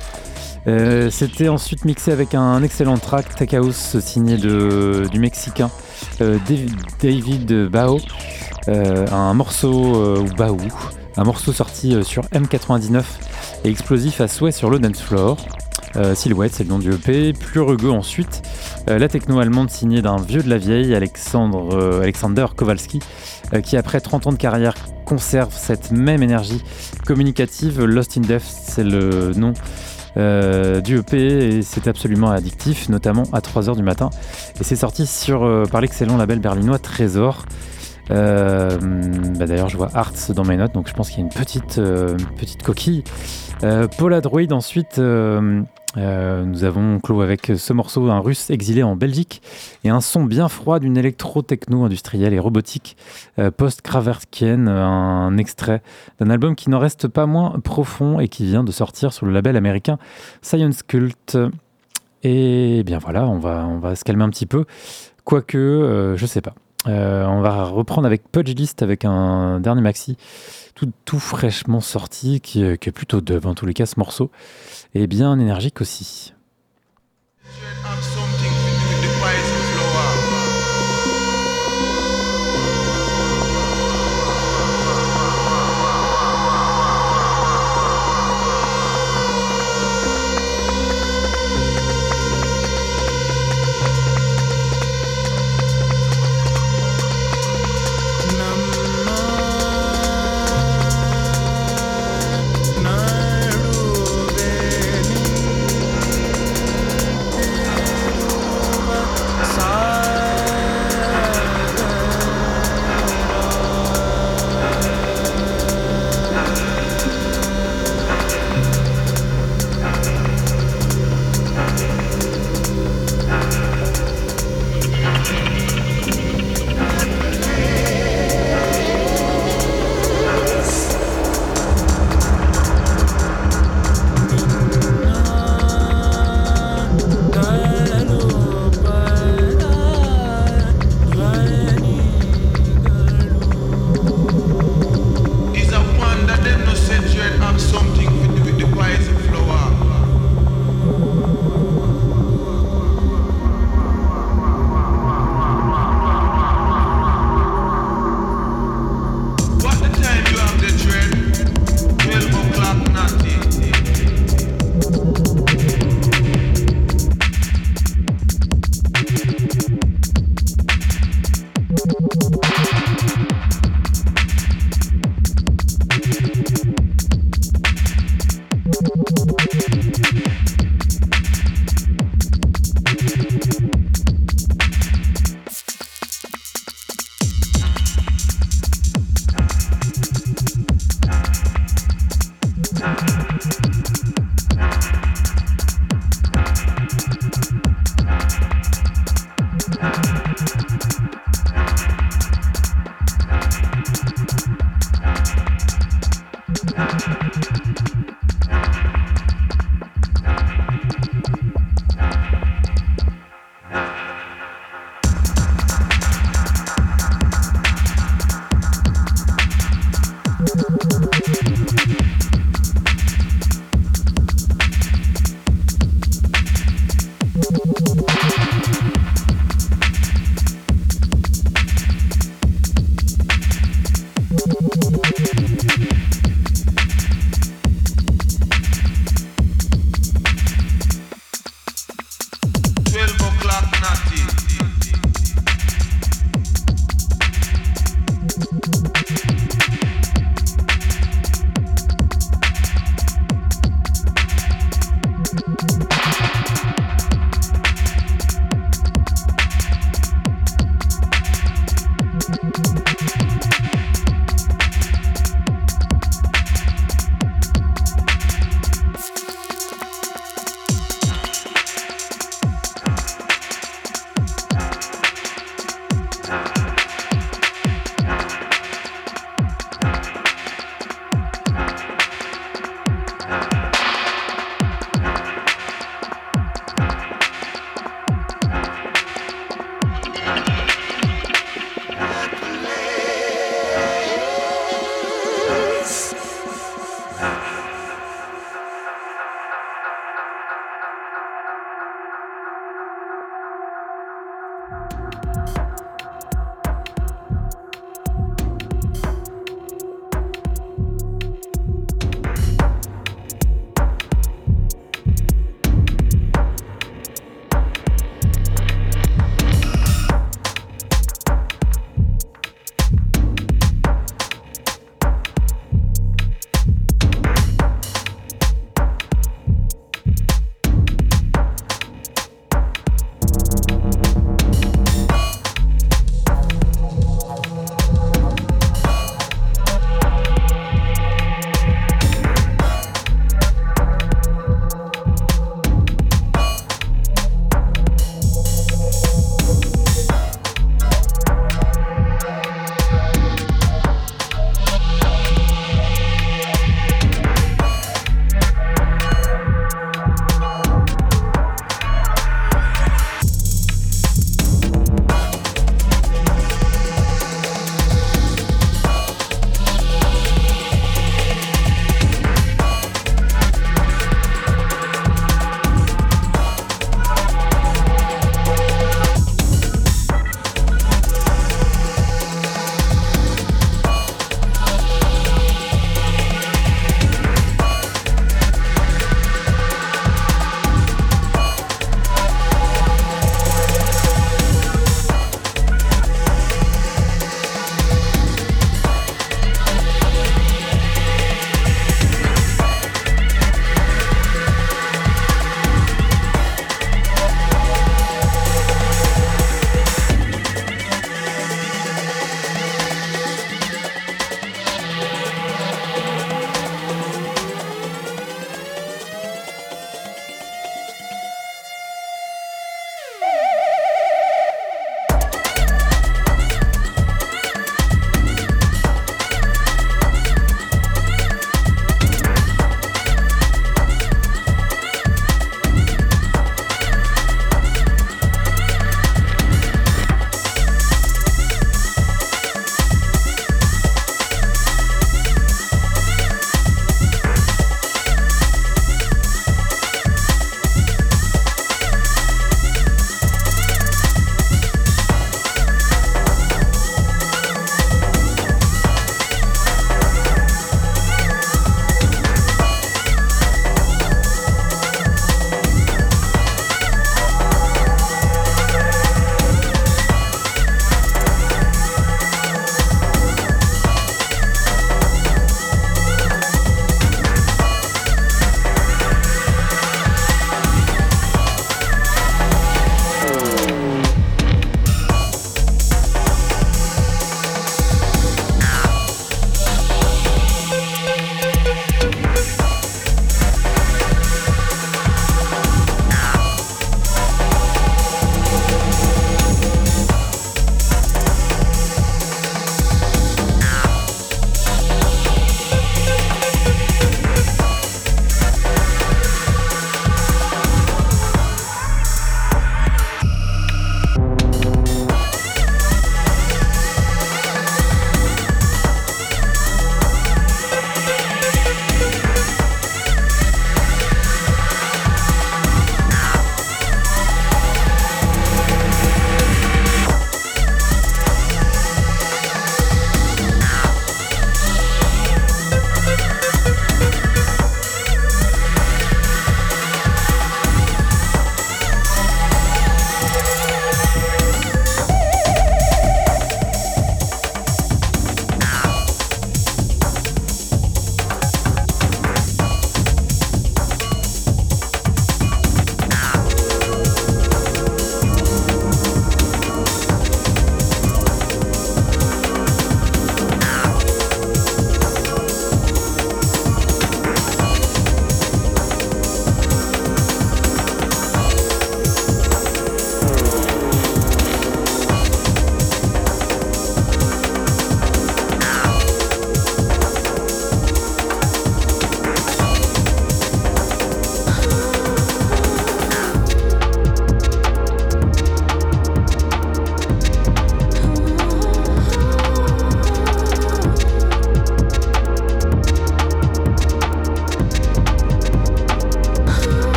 Euh, 0.67 1.09
C'était 1.09 1.47
ensuite 1.47 1.85
mixé 1.85 2.11
avec 2.11 2.35
un 2.35 2.61
excellent 2.63 2.97
track 2.97 3.35
Tech 3.35 3.49
signé 3.99 4.37
de, 4.37 5.07
du 5.11 5.19
Mexicain 5.19 5.69
euh, 6.21 6.37
David- 7.01 7.69
Bao, 7.69 7.99
un 8.67 9.33
morceau 9.33 10.17
ou 10.21 10.35
Baou, 10.35 10.57
un 11.17 11.23
morceau 11.23 11.53
sorti 11.53 11.95
euh, 11.95 12.03
sur 12.03 12.23
M99 12.25 13.03
et 13.63 13.69
explosif 13.69 14.21
à 14.21 14.27
souhait 14.27 14.51
sur 14.51 14.69
le 14.69 14.79
dance 14.79 15.01
floor. 15.01 15.37
Euh, 15.95 16.13
Silhouette, 16.13 16.53
c'est 16.53 16.63
le 16.63 16.69
nom 16.69 16.79
du 16.79 16.91
EP. 16.91 17.31
Plus 17.31 17.61
rugueux 17.61 17.91
ensuite, 17.91 18.41
euh, 18.89 18.99
la 18.99 19.07
techno 19.07 19.39
allemande 19.39 19.69
signée 19.69 20.01
d'un 20.01 20.17
vieux 20.17 20.43
de 20.43 20.49
la 20.49 20.57
vieille, 20.57 20.93
Alexander 20.93 22.45
Kowalski, 22.55 22.99
qui 23.63 23.77
après 23.77 24.01
30 24.01 24.27
ans 24.27 24.31
de 24.33 24.37
carrière 24.37 24.73
conserve 25.05 25.53
cette 25.55 25.91
même 25.91 26.21
énergie 26.21 26.61
communicative. 27.05 27.81
Lost 27.83 28.17
in 28.17 28.21
Death, 28.21 28.43
c'est 28.43 28.83
le 28.83 29.31
nom 29.35 29.53
du 30.81 30.99
EP 30.99 31.57
et 31.57 31.61
c'est 31.61 31.87
absolument 31.87 32.31
addictif, 32.31 32.89
notamment 32.89 33.23
à 33.31 33.39
3h 33.39 33.75
du 33.75 33.83
matin. 33.83 34.09
Et 34.59 34.63
c'est 34.63 34.77
sorti 34.77 35.05
sur, 35.05 35.67
par 35.69 35.81
l'excellent 35.81 36.17
label 36.17 36.39
berlinois 36.39 36.79
Trésor. 36.79 37.45
Euh, 38.11 38.77
bah 39.37 39.45
D'ailleurs, 39.45 39.69
je 39.69 39.77
vois 39.77 39.89
Arts 39.93 40.33
dans 40.35 40.43
mes 40.43 40.57
notes, 40.57 40.73
donc 40.73 40.87
je 40.87 40.93
pense 40.93 41.09
qu'il 41.09 41.19
y 41.19 41.21
a 41.21 41.25
une 41.25 41.33
petite, 41.33 41.77
euh, 41.79 42.17
petite 42.37 42.63
coquille. 42.63 43.03
Euh, 43.63 43.87
Polaroid, 43.87 44.51
ensuite, 44.51 44.99
euh, 44.99 45.63
nous 45.95 46.63
avons 46.63 46.99
clos 46.99 47.21
avec 47.21 47.53
ce 47.55 47.73
morceau, 47.73 48.09
un 48.09 48.19
russe 48.19 48.49
exilé 48.49 48.83
en 48.83 48.95
Belgique, 48.95 49.41
et 49.83 49.89
un 49.89 50.01
son 50.01 50.25
bien 50.25 50.49
froid 50.49 50.79
d'une 50.79 50.97
électro-techno 50.97 51.85
industrielle 51.85 52.33
et 52.33 52.39
robotique 52.39 52.97
post-kraftwerkienne, 53.57 54.67
un 54.67 55.37
extrait 55.37 55.81
d'un 56.19 56.29
album 56.29 56.55
qui 56.55 56.69
n'en 56.69 56.79
reste 56.79 57.07
pas 57.07 57.25
moins 57.25 57.59
profond 57.63 58.19
et 58.19 58.27
qui 58.27 58.45
vient 58.45 58.63
de 58.63 58.71
sortir 58.71 59.13
sur 59.13 59.25
le 59.25 59.31
label 59.31 59.55
américain 59.55 59.97
Science 60.41 60.83
Cult. 60.83 61.37
Et 62.23 62.83
bien 62.85 62.97
voilà, 62.97 63.25
on 63.27 63.39
va, 63.39 63.65
on 63.65 63.79
va 63.79 63.95
se 63.95 64.03
calmer 64.03 64.23
un 64.25 64.29
petit 64.29 64.47
peu, 64.47 64.65
quoique, 65.23 66.15
je 66.17 66.25
sais 66.25 66.41
pas. 66.41 66.55
Euh, 66.87 67.25
on 67.25 67.41
va 67.41 67.63
reprendre 67.63 68.05
avec 68.05 68.29
Pudge 68.31 68.53
List 68.53 68.83
avec 68.83 69.05
un 69.05 69.59
dernier 69.59 69.81
maxi 69.81 70.17
tout, 70.75 70.91
tout 71.05 71.19
fraîchement 71.19 71.81
sorti 71.81 72.41
qui, 72.41 72.77
qui 72.77 72.89
est 72.89 72.91
plutôt 72.91 73.21
dub 73.21 73.45
en 73.45 73.55
tous 73.55 73.65
les 73.65 73.73
cas 73.73 73.87
ce 73.87 73.97
morceau 73.97 74.29
et 74.93 75.07
bien 75.07 75.39
énergique 75.39 75.81
aussi. 75.81 76.34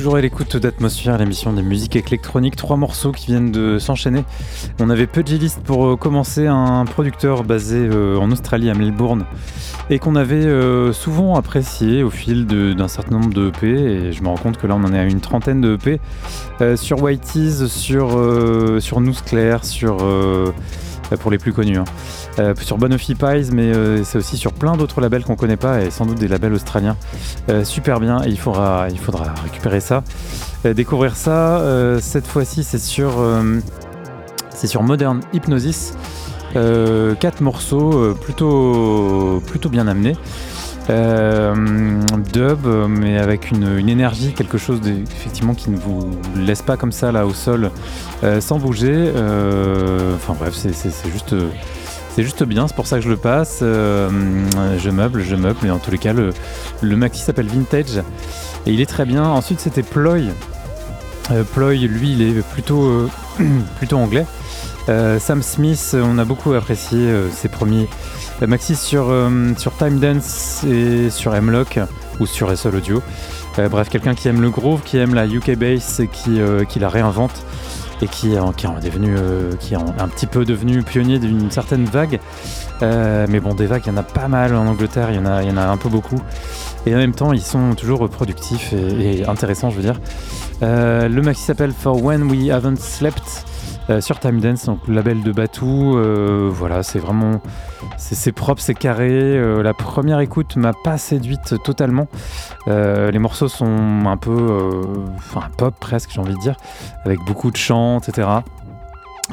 Toujours 0.00 0.16
à 0.16 0.22
l'écoute 0.22 0.56
d'Atmosphère, 0.56 1.18
l'émission 1.18 1.52
des 1.52 1.60
musiques 1.60 1.94
électroniques. 1.94 2.56
Trois 2.56 2.78
morceaux 2.78 3.12
qui 3.12 3.26
viennent 3.26 3.52
de 3.52 3.78
s'enchaîner. 3.78 4.24
On 4.80 4.88
avait 4.88 5.06
Pugilist 5.06 5.60
pour 5.62 5.84
euh, 5.88 5.96
commencer, 5.96 6.46
un 6.46 6.86
producteur 6.86 7.44
basé 7.44 7.76
euh, 7.76 8.16
en 8.16 8.30
Australie, 8.32 8.70
à 8.70 8.74
Melbourne, 8.74 9.26
et 9.90 9.98
qu'on 9.98 10.16
avait 10.16 10.36
euh, 10.46 10.94
souvent 10.94 11.34
apprécié 11.36 12.02
au 12.02 12.08
fil 12.08 12.46
de- 12.46 12.72
d'un 12.72 12.88
certain 12.88 13.18
nombre 13.18 13.34
de 13.34 13.48
EP. 13.48 13.68
Et 13.68 14.12
je 14.12 14.22
me 14.22 14.28
rends 14.28 14.38
compte 14.38 14.56
que 14.56 14.66
là, 14.66 14.74
on 14.74 14.84
en 14.84 14.94
est 14.94 14.98
à 14.98 15.04
une 15.04 15.20
trentaine 15.20 15.60
de 15.60 15.74
EP 15.74 16.00
sur 16.76 17.02
Whitey's, 17.02 17.66
sur, 17.66 18.16
euh, 18.16 18.80
sur 18.80 19.02
Nous 19.02 19.12
Claire, 19.26 19.66
sur. 19.66 19.98
pour 21.20 21.30
les 21.30 21.38
plus 21.38 21.52
connus. 21.52 21.76
hein. 21.76 21.84
Sur 22.62 22.78
Bonophy 22.78 23.16
Pies, 23.16 23.50
mais 23.52 23.72
c'est 24.04 24.16
aussi 24.16 24.36
sur 24.38 24.52
plein 24.54 24.76
d'autres 24.76 25.00
labels 25.02 25.24
qu'on 25.24 25.34
connaît 25.36 25.56
pas 25.58 25.82
et 25.82 25.90
sans 25.90 26.06
doute 26.06 26.18
des 26.18 26.28
labels 26.28 26.54
australiens. 26.54 26.96
Euh, 27.50 27.64
super 27.64 27.98
bien, 27.98 28.20
il 28.26 28.38
faudra, 28.38 28.86
récupérer 29.42 29.80
ça, 29.80 30.04
euh, 30.64 30.72
découvrir 30.72 31.16
ça. 31.16 31.58
Euh, 31.58 31.98
cette 32.00 32.26
fois-ci, 32.26 32.62
c'est 32.62 32.78
sur, 32.78 33.12
c'est 34.50 34.66
sur 34.66 34.82
Modern 34.82 35.20
Hypnosis. 35.32 35.94
Quatre 36.54 37.40
morceaux 37.40 38.14
plutôt, 38.14 39.40
bien 39.70 39.88
amenés. 39.88 40.16
Dub, 40.88 42.66
mais 42.88 43.18
avec 43.18 43.50
une, 43.50 43.78
une 43.78 43.88
énergie, 43.88 44.32
quelque 44.32 44.58
chose 44.58 44.80
effectivement 44.86 45.54
qui 45.54 45.70
ne 45.70 45.76
vous 45.76 46.10
laisse 46.36 46.62
pas 46.62 46.76
comme 46.76 46.90
ça 46.92 47.12
là 47.12 47.26
au 47.26 47.32
sol, 47.32 47.70
sans 48.40 48.58
bouger. 48.58 49.12
Enfin 50.16 50.34
bref, 50.38 50.54
c'est 50.54 51.12
juste. 51.12 51.34
C'est 52.14 52.24
juste 52.24 52.42
bien, 52.42 52.66
c'est 52.66 52.74
pour 52.74 52.86
ça 52.86 52.96
que 52.96 53.02
je 53.02 53.08
le 53.08 53.16
passe. 53.16 53.60
Euh, 53.62 54.08
je 54.78 54.90
meuble, 54.90 55.22
je 55.22 55.36
meuble, 55.36 55.58
mais 55.62 55.70
en 55.70 55.78
tous 55.78 55.90
les 55.90 55.98
cas, 55.98 56.12
le, 56.12 56.96
maxi 56.96 57.22
s'appelle 57.22 57.46
Vintage 57.46 57.98
et 58.66 58.72
il 58.72 58.80
est 58.80 58.86
très 58.86 59.04
bien. 59.04 59.24
Ensuite, 59.24 59.60
c'était 59.60 59.82
Ploy. 59.82 60.30
Euh, 61.30 61.44
Ploy, 61.44 61.78
lui, 61.86 62.12
il 62.12 62.22
est 62.22 62.42
plutôt, 62.52 62.82
euh, 62.84 63.08
plutôt 63.78 63.96
anglais. 63.96 64.26
Sam 65.20 65.40
Smith, 65.40 65.94
on 65.94 66.18
a 66.18 66.24
beaucoup 66.24 66.52
apprécié 66.52 67.14
ses 67.32 67.46
premiers 67.46 67.86
maxi 68.44 68.74
sur, 68.74 69.06
Time 69.78 70.00
Dance 70.00 70.64
et 70.64 71.10
sur 71.10 71.32
M-Lock 71.32 71.78
ou 72.18 72.26
sur 72.26 72.50
SL 72.58 72.74
Audio. 72.74 73.00
Bref, 73.70 73.88
quelqu'un 73.88 74.16
qui 74.16 74.26
aime 74.26 74.40
le 74.40 74.50
groove, 74.50 74.80
qui 74.84 74.96
aime 74.96 75.14
la 75.14 75.28
UK 75.28 75.56
bass 75.56 76.00
et 76.00 76.08
qui 76.08 76.80
la 76.80 76.88
réinvente 76.88 77.44
et 78.02 78.06
qui, 78.08 78.36
euh, 78.36 78.42
est 78.42 79.74
un 79.74 80.08
petit 80.08 80.26
peu 80.26 80.44
devenu 80.44 80.82
pionnier 80.82 81.18
d'une 81.18 81.50
certaine 81.50 81.84
vague. 81.84 82.20
Euh, 82.82 83.26
mais 83.28 83.40
bon, 83.40 83.54
des 83.54 83.66
vagues, 83.66 83.82
il 83.86 83.90
y 83.90 83.92
en 83.92 83.98
a 83.98 84.02
pas 84.02 84.28
mal 84.28 84.54
en 84.54 84.66
Angleterre, 84.66 85.10
il 85.10 85.16
y 85.16 85.18
en 85.18 85.26
a, 85.26 85.62
un 85.62 85.76
peu 85.76 85.88
beaucoup. 85.88 86.20
Et 86.86 86.94
en 86.94 86.98
même 86.98 87.14
temps, 87.14 87.32
ils 87.32 87.42
sont 87.42 87.74
toujours 87.74 88.08
productifs 88.08 88.72
et, 88.72 89.20
et 89.20 89.26
intéressants, 89.26 89.70
je 89.70 89.76
veux 89.76 89.82
dire. 89.82 90.00
Euh, 90.62 91.08
le 91.08 91.22
maxi 91.22 91.42
s'appelle 91.42 91.72
For 91.72 92.02
When 92.02 92.30
We 92.30 92.50
Haven't 92.50 92.76
Slept 92.76 93.44
euh, 93.90 94.00
sur 94.00 94.20
Time 94.20 94.40
Dance, 94.40 94.66
donc 94.66 94.86
le 94.86 94.94
label 94.94 95.22
de 95.22 95.32
Batou. 95.32 95.96
Euh, 95.96 96.48
voilà, 96.52 96.82
c'est 96.82 96.98
vraiment. 96.98 97.40
C'est 97.96 98.32
propre, 98.32 98.62
c'est 98.62 98.74
carré. 98.74 99.10
Euh, 99.10 99.62
la 99.62 99.74
première 99.74 100.20
écoute 100.20 100.56
m'a 100.56 100.72
pas 100.72 100.96
séduite 100.96 101.56
totalement. 101.64 102.06
Les 102.66 103.18
morceaux 103.18 103.48
sont 103.48 104.06
un 104.06 104.16
peu. 104.16 104.82
Enfin, 105.16 105.48
pop 105.56 105.74
presque, 105.80 106.10
j'ai 106.12 106.20
envie 106.20 106.34
de 106.34 106.40
dire, 106.40 106.56
avec 107.04 107.18
beaucoup 107.24 107.50
de 107.50 107.56
chants, 107.56 107.98
etc. 107.98 108.28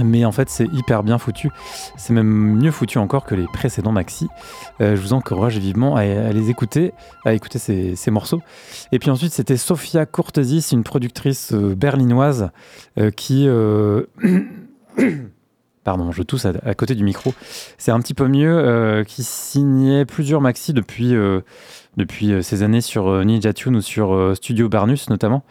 Mais 0.04 0.26
en 0.26 0.32
fait, 0.32 0.50
c'est 0.50 0.68
hyper 0.74 1.04
bien 1.04 1.18
foutu. 1.18 1.50
C'est 1.98 2.14
même 2.14 2.28
mieux 2.28 2.72
foutu 2.72 2.98
encore 2.98 3.26
que 3.26 3.36
les 3.36 3.46
précédents 3.48 3.92
maxi. 3.92 4.28
Euh, 4.82 4.96
je 4.96 5.02
vous 5.02 5.14
encourage 5.14 5.58
vivement 5.58 5.96
à, 5.96 6.04
les 6.06 6.50
écouter, 6.50 6.94
à 7.26 7.34
écouter 7.34 7.60
ces, 7.60 7.96
ces 7.96 8.12
morceaux. 8.12 8.42
Et 8.92 9.00
puis 9.00 9.10
ensuite, 9.10 9.34
c'était 9.34 9.58
Sofia 9.58 10.06
Courtesis, 10.06 10.72
une 10.72 10.84
productrice 10.84 11.54
euh, 11.54 11.76
berlinoise 11.76 12.52
euh, 12.98 13.12
qui. 13.12 13.48
Pardon, 15.84 16.12
je 16.12 16.22
tousse 16.22 16.46
à, 16.46 16.52
à 16.66 16.74
côté 16.74 16.96
du 16.96 17.04
micro. 17.04 17.34
C'est 17.78 17.92
un 17.92 18.00
petit 18.02 18.14
peu 18.14 18.28
mieux, 18.28 19.06
qui 19.08 19.24
signait 19.24 20.06
plusieurs 20.06 20.42
maxi 20.42 20.74
depuis, 20.74 21.16
depuis 21.98 22.32
euh, 22.32 22.42
ces 22.42 22.64
années 22.64 22.82
sur 22.82 23.08
euh, 23.08 23.24
Ninja 23.24 23.52
Tune 23.52 23.76
ou 23.76 23.82
sur 23.82 24.14
euh, 24.14 24.36
Studio 24.36 24.70
Barnus 24.70 25.10
notamment. 25.10 25.44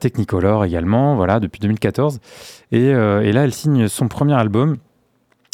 Technicolor 0.00 0.64
également, 0.64 1.16
voilà, 1.16 1.40
depuis 1.40 1.58
2014. 1.58 2.20
Et, 2.70 2.92
là, 2.92 3.44
elle 3.44 3.52
signe 3.52 3.88
son 3.88 4.06
premier 4.06 4.34
album 4.34 4.76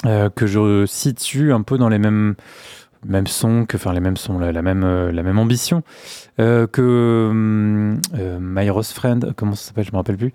que 0.04 0.46
je 0.46 0.84
situe 0.84 1.54
un 1.54 1.62
peu 1.62 1.78
dans 1.78 1.88
les 1.88 1.98
mêmes 1.98 2.36
sons, 3.26 3.64
que, 3.64 3.78
enfin 3.78 3.94
les 3.94 4.00
mêmes 4.00 4.18
sons, 4.18 4.38
la, 4.38 4.60
même, 4.60 5.08
la 5.08 5.22
même 5.22 5.38
ambition 5.38 5.82
que 6.36 7.28
hum, 7.30 7.98
My 8.40 8.68
Rose 8.68 8.92
Friend, 8.92 9.32
comment 9.36 9.54
ça 9.54 9.68
s'appelle, 9.68 9.86
je 9.86 9.92
me 9.92 9.96
rappelle 9.96 10.18
plus, 10.18 10.32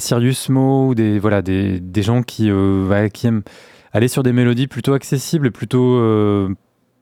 Sirius 0.00 0.48
Mo, 0.48 0.96
des 0.96 1.20
voilà 1.20 1.40
des, 1.40 1.78
des 1.78 2.02
gens 2.02 2.22
qui 2.22 2.50
qui 3.12 3.26
aiment 3.28 3.42
aller 3.92 4.08
sur 4.08 4.24
des 4.24 4.32
mélodies 4.32 4.66
plutôt 4.66 4.94
accessibles 4.94 5.52
plutôt 5.52 6.00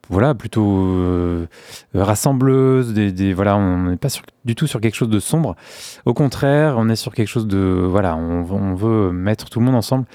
voilà 0.08 0.34
plutôt 0.34 0.86
euh, 0.86 1.46
rassembleuses, 1.94 2.94
des, 2.94 3.32
voilà 3.32 3.56
on 3.56 3.90
n'est 3.90 3.96
pas 3.96 4.08
du 4.44 4.54
tout 4.54 4.66
sur 4.66 4.80
quelque 4.80 4.94
chose 4.94 5.08
de 5.08 5.18
sombre. 5.18 5.56
Au 6.04 6.14
contraire, 6.14 6.76
on 6.78 6.88
est 6.88 6.96
sur 6.96 7.12
quelque 7.14 7.28
chose 7.28 7.46
de 7.46 7.58
voilà, 7.58 8.16
on, 8.16 8.74
veut 8.74 9.10
mettre 9.12 9.50
tout 9.50 9.58
le 9.58 9.66
monde 9.66 9.74
ensemble 9.74 10.06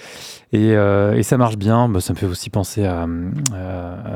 et, 0.53 0.75
euh, 0.75 1.21
ça 1.23 1.37
marche 1.37 1.57
bien. 1.57 1.89
Bah, 1.89 1.99
ça 1.99 2.13
me 2.13 2.17
fait 2.17 2.25
aussi 2.25 2.49
penser 2.49 2.85
à, 2.85 3.07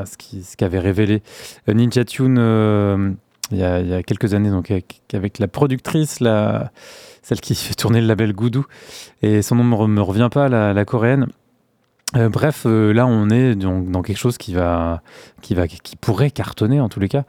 ce 0.05 0.55
qu'avait 0.55 0.79
révélé 0.79 1.21
euh, 1.69 1.73
Ninja 1.73 2.05
Tune 2.05 3.17
il, 3.51 3.57
y 3.57 3.63
a, 3.63 4.01
quelques 4.03 4.33
années, 4.33 4.49
donc 4.49 4.71
avec, 4.71 5.39
la 5.39 5.47
productrice, 5.47 6.19
la, 6.19 6.71
celle 7.21 7.41
qui 7.41 7.53
fait 7.53 7.75
tourner 7.75 8.01
le 8.01 8.07
label 8.07 8.33
Goudou, 8.33 8.65
et 9.21 9.41
son 9.41 9.55
nom 9.55 9.87
ne 9.87 9.93
me, 9.93 10.01
revient 10.01 10.29
pas, 10.31 10.49
la 10.49 10.85
coréenne. 10.85 11.27
Euh, 12.15 12.29
bref, 12.29 12.63
euh, 12.65 12.93
là 12.93 13.07
on 13.07 13.29
est 13.29 13.55
dans, 13.55 14.01
quelque 14.03 14.17
chose 14.17 14.37
qui 14.37 14.53
va, 14.53 15.01
qui 15.41 15.55
va, 15.55 15.67
qui 15.67 15.95
pourrait 15.95 16.29
cartonner 16.29 16.79
en 16.79 16.87
tous 16.87 16.99
les 16.99 17.09
cas, 17.09 17.23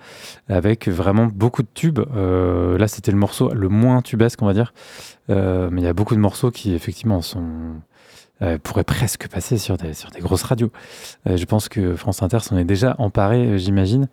avec 0.49 0.89
vraiment 0.89 1.27
beaucoup 1.27 1.63
de 1.63 1.69
tubes. 1.73 2.01
Euh, 2.15 2.77
là, 2.77 2.87
c'était 2.87 3.11
le 3.11 3.17
morceau 3.17 3.53
le 3.53 3.69
moins 3.69 4.03
tubesque, 4.03 4.43
on 4.43 4.47
va 4.47 4.53
dire, 4.53 4.75
mais 5.29 5.81
il 5.81 5.85
y 5.85 5.89
a 5.89 5.95
beaucoup 5.95 6.15
de 6.15 6.21
morceaux 6.21 6.51
qui 6.51 6.75
effectivement 6.75 7.23
sont 7.23 7.47
pourraient 8.63 8.85
presque 8.85 9.29
passer 9.29 9.57
sur 9.57 9.79
des, 9.79 9.95
sur 9.95 10.11
des 10.11 10.21
grosses 10.21 10.43
radios. 10.43 10.71
Je 11.25 11.45
pense 11.47 11.71
que 11.71 11.97
France 11.97 12.23
Inter 12.23 12.41
s'en 12.41 12.59
est 12.59 12.65
déjà 12.65 12.95
emparé, 12.99 13.59
j'imagine, 13.59 14.09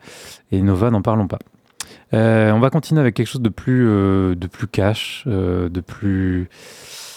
et 0.53 0.61
Nova, 0.61 0.91
n'en 0.91 1.01
parlons 1.01 1.27
pas. 1.27 1.39
On 2.13 2.59
va 2.59 2.69
continuer 2.69 3.01
avec 3.01 3.15
quelque 3.15 3.27
chose 3.27 3.41
de 3.41 3.49
plus, 3.49 3.85
de 3.85 4.47
plus 4.47 4.67
cash, 4.67 5.23
de 5.27 5.81
plus, 5.81 6.47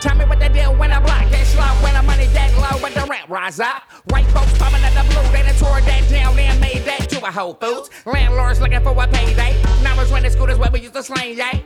Tell 0.00 0.16
me 0.16 0.24
what 0.24 0.38
they 0.40 0.48
deal 0.48 0.74
when 0.76 0.92
I 0.92 1.00
block 1.00 1.30
that 1.30 1.46
slow, 1.46 1.64
when 1.84 1.94
the 1.94 2.02
money 2.02 2.26
that 2.26 2.52
low, 2.56 2.82
when 2.82 2.94
the 2.94 3.04
rent 3.08 3.28
rise 3.28 3.60
up. 3.60 3.82
White 4.10 4.26
folks 4.28 4.56
coming 4.58 4.82
at 4.82 4.94
the 4.94 5.04
blue, 5.12 5.22
they 5.30 5.42
done 5.42 5.54
tore 5.56 5.80
that 5.80 6.08
down 6.08 6.38
and 6.38 6.60
made 6.60 6.84
that 6.84 7.08
to 7.10 7.24
a 7.24 7.30
a 7.30 7.32
Whole 7.32 7.54
Foods. 7.54 7.90
Landlords 8.04 8.60
looking 8.60 8.80
for 8.80 8.90
a 8.90 9.06
payday. 9.06 9.60
Now 9.82 10.00
it's 10.00 10.10
renting 10.10 10.32
scooters 10.32 10.58
where 10.58 10.70
we 10.70 10.80
used 10.80 10.94
to 10.94 11.02
slang, 11.02 11.36
yay. 11.36 11.62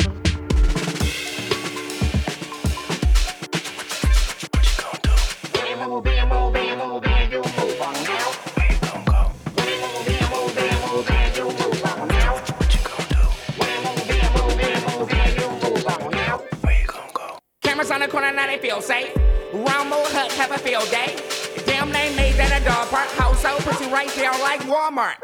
Cameras 17.85 17.91
on 17.91 18.01
the 18.01 18.09
corner, 18.09 18.33
now 18.33 18.47
they 18.47 18.57
feel 18.57 18.81
safe. 18.81 19.15
Rumble 19.53 20.05
Hut 20.09 20.33
have 20.33 20.51
a 20.53 20.59
field 20.59 20.89
day. 20.91 21.21
Damn, 21.67 21.93
they 21.93 22.15
made 22.17 22.35
that 22.37 22.49
a 22.49 22.65
dog 22.65 22.89
park. 22.89 23.09
House 23.11 23.43
so 23.43 23.57
pussy 23.59 23.91
right 23.93 24.09
there 24.17 24.33
like 24.41 24.61
Walmart. 24.61 25.17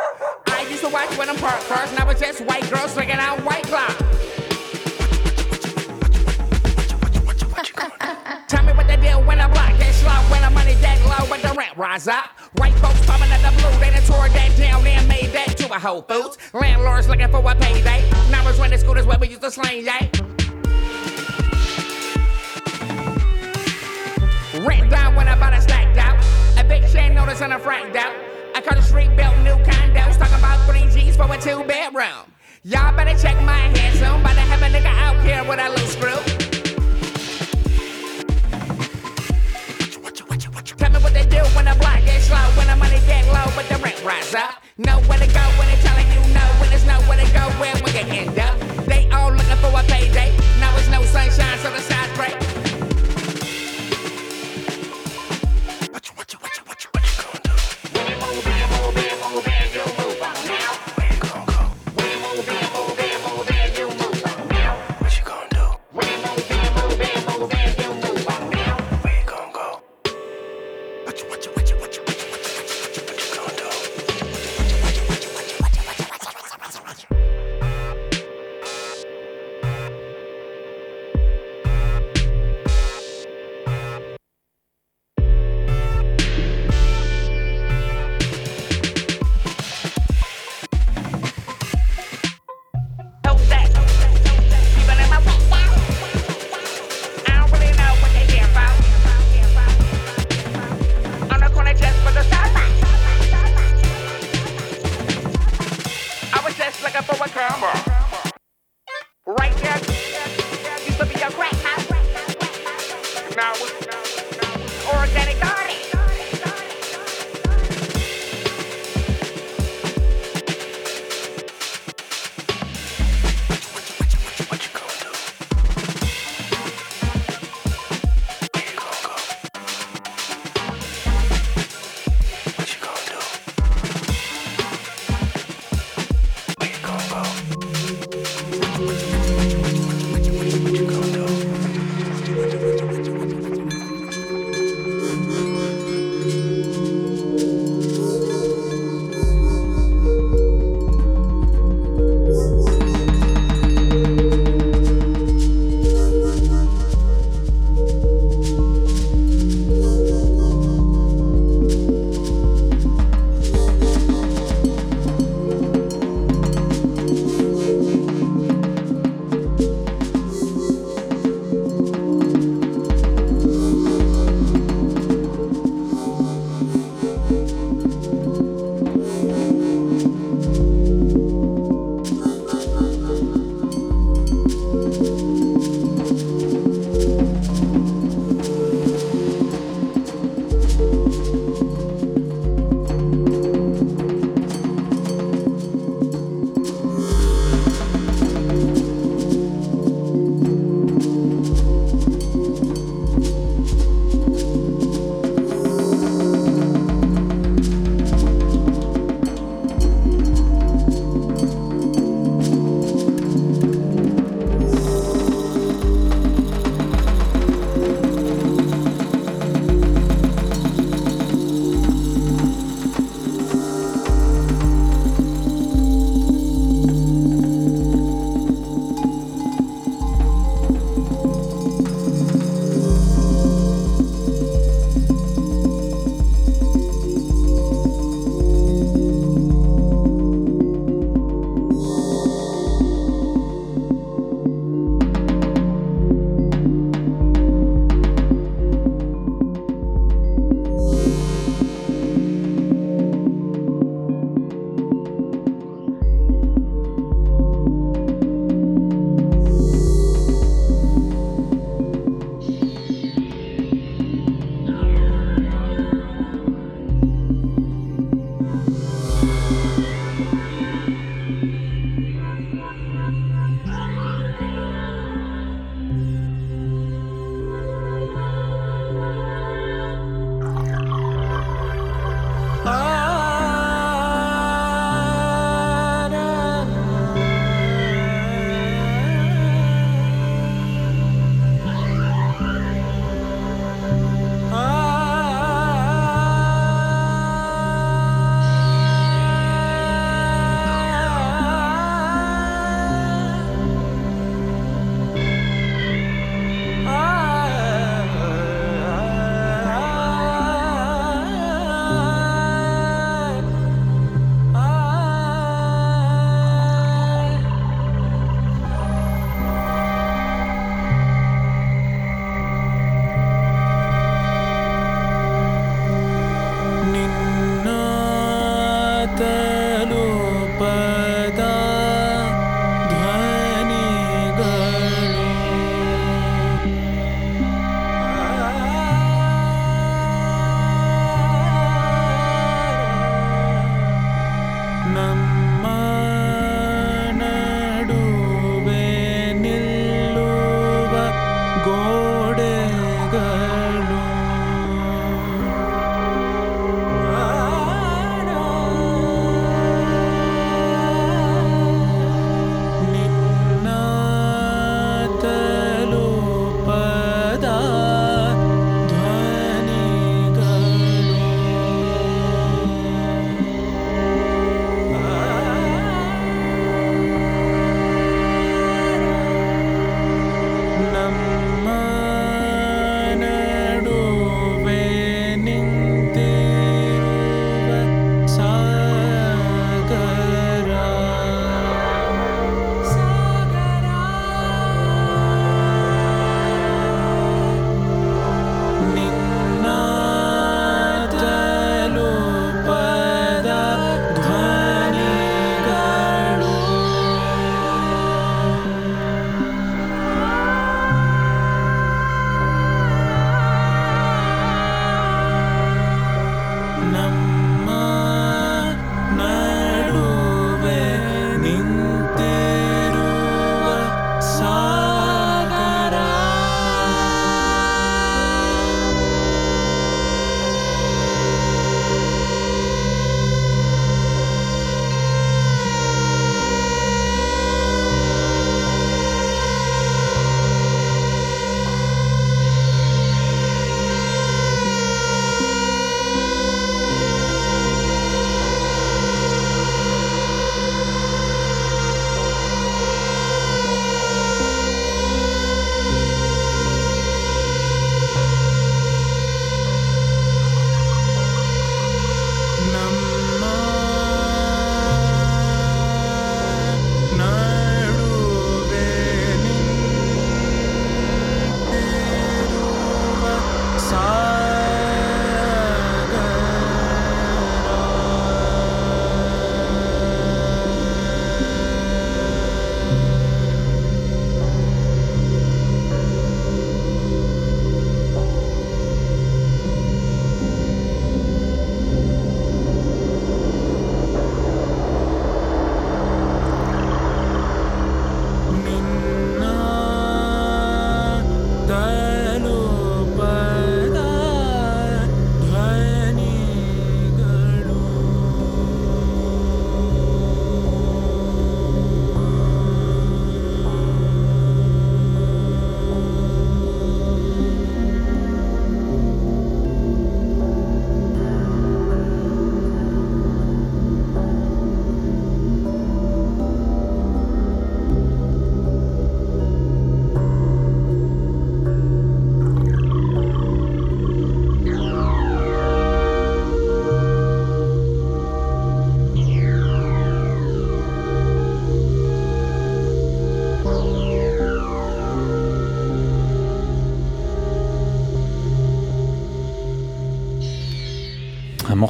I 0.48 0.66
used 0.68 0.84
to 0.84 0.90
watch 0.90 1.08
when 1.16 1.28
them 1.28 1.36
park 1.36 1.58
cars, 1.68 1.90
now 1.96 2.08
it's 2.10 2.20
just 2.20 2.42
white 2.42 2.68
girls 2.70 2.92
drinking 2.92 3.16
out 3.16 3.40
white 3.44 3.64
claw. 3.64 3.88
Tell 8.46 8.62
me 8.64 8.72
what 8.74 8.86
they 8.88 8.96
deal 8.96 9.22
when 9.24 9.40
I 9.40 9.46
block 9.46 9.78
that 9.78 9.94
slot, 9.94 10.30
when 10.30 10.42
the 10.42 10.50
money 10.50 10.74
that 10.74 11.00
low, 11.08 11.30
when 11.30 11.40
the 11.40 11.54
rent 11.56 11.76
rise 11.78 12.08
up. 12.08 12.28
White 12.58 12.74
folks 12.74 13.00
coming 13.06 13.30
at 13.30 13.40
the 13.40 13.56
blue, 13.56 13.72
they 13.80 13.90
done 13.90 14.02
tore 14.02 14.28
that 14.28 14.54
down 14.58 14.86
and 14.86 15.08
made 15.08 15.32
that 15.32 15.56
to 15.56 15.72
a 15.72 15.78
Whole 15.78 16.02
Foods. 16.02 16.36
Landlords 16.52 17.08
looking 17.08 17.30
for 17.30 17.40
a 17.40 17.54
payday. 17.54 18.04
Now 18.30 18.46
it's 18.48 18.58
renting 18.58 18.80
scooters 18.80 19.06
where 19.06 19.18
we 19.18 19.28
used 19.28 19.42
to 19.42 19.50
slang, 19.50 19.86
yay. 19.86 20.10
Rent 24.66 24.90
down 24.90 25.14
when 25.14 25.26
I 25.26 25.38
bought 25.38 25.54
a 25.54 25.60
stacked 25.62 25.96
out. 25.96 26.22
A 26.58 26.64
big 26.64 26.86
chain 26.92 27.14
notice 27.14 27.40
and 27.40 27.54
a 27.54 27.58
franked 27.58 27.96
out. 27.96 28.12
I 28.54 28.60
cut 28.60 28.76
the 28.76 28.82
street 28.82 29.16
built 29.16 29.34
new 29.38 29.56
condos. 29.64 30.18
Talk 30.18 30.36
about 30.38 30.60
three 30.68 30.84
G's 30.92 31.16
for 31.16 31.32
a 31.32 31.40
two 31.40 31.64
bedroom. 31.64 32.28
Y'all 32.64 32.94
better 32.94 33.16
check 33.16 33.40
my 33.42 33.56
hands 33.56 33.98
soon. 33.98 34.20
About 34.20 34.34
to 34.34 34.40
have 34.40 34.60
a 34.60 34.68
nigga 34.68 34.92
out 35.00 35.16
here 35.24 35.42
with 35.48 35.58
a 35.60 35.70
loose 35.70 35.92
screw. 35.96 36.20
Tell 40.76 40.90
me 40.90 40.98
what 40.98 41.14
they 41.14 41.24
do 41.24 41.40
when 41.56 41.64
the 41.64 41.74
block 41.80 42.04
gets 42.04 42.26
slow, 42.26 42.44
when 42.56 42.66
the 42.66 42.76
money 42.76 43.00
get 43.06 43.24
low, 43.32 43.48
but 43.56 43.66
the 43.68 43.76
rent 43.82 44.04
rise 44.04 44.34
up. 44.34 44.62
Know 44.76 45.00
where 45.08 45.18
to 45.18 45.26
go 45.32 45.44
when 45.56 45.68
they 45.68 45.80
telling 45.80 46.06
you 46.12 46.20
no, 46.34 46.44
when 46.60 46.68
there's 46.68 46.84
nowhere 46.84 47.16
to 47.16 47.32
go, 47.32 47.48
where 47.56 47.74
we 47.76 47.92
can 47.92 48.08
end 48.12 48.38
up. 48.38 48.60
They 48.84 49.08
all 49.08 49.32
looking 49.32 49.56
for 49.56 49.72
a 49.72 49.82
payday. 49.84 50.36
Now 50.60 50.76
it's 50.76 50.88
no 50.90 51.02
sunshine, 51.04 51.58
so 51.60 51.70
the 51.70 51.80
sides 51.80 52.12
break. 52.16 52.49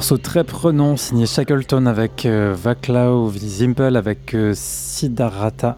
Morceau 0.01 0.17
très 0.17 0.45
prenant 0.45 0.97
signé 0.97 1.27
Shackleton 1.27 1.85
avec 1.85 2.25
euh, 2.25 2.55
Vaclav 2.57 3.37
Zimple 3.37 3.97
avec 3.97 4.33
euh, 4.33 4.55
Siddhartha 4.57 5.77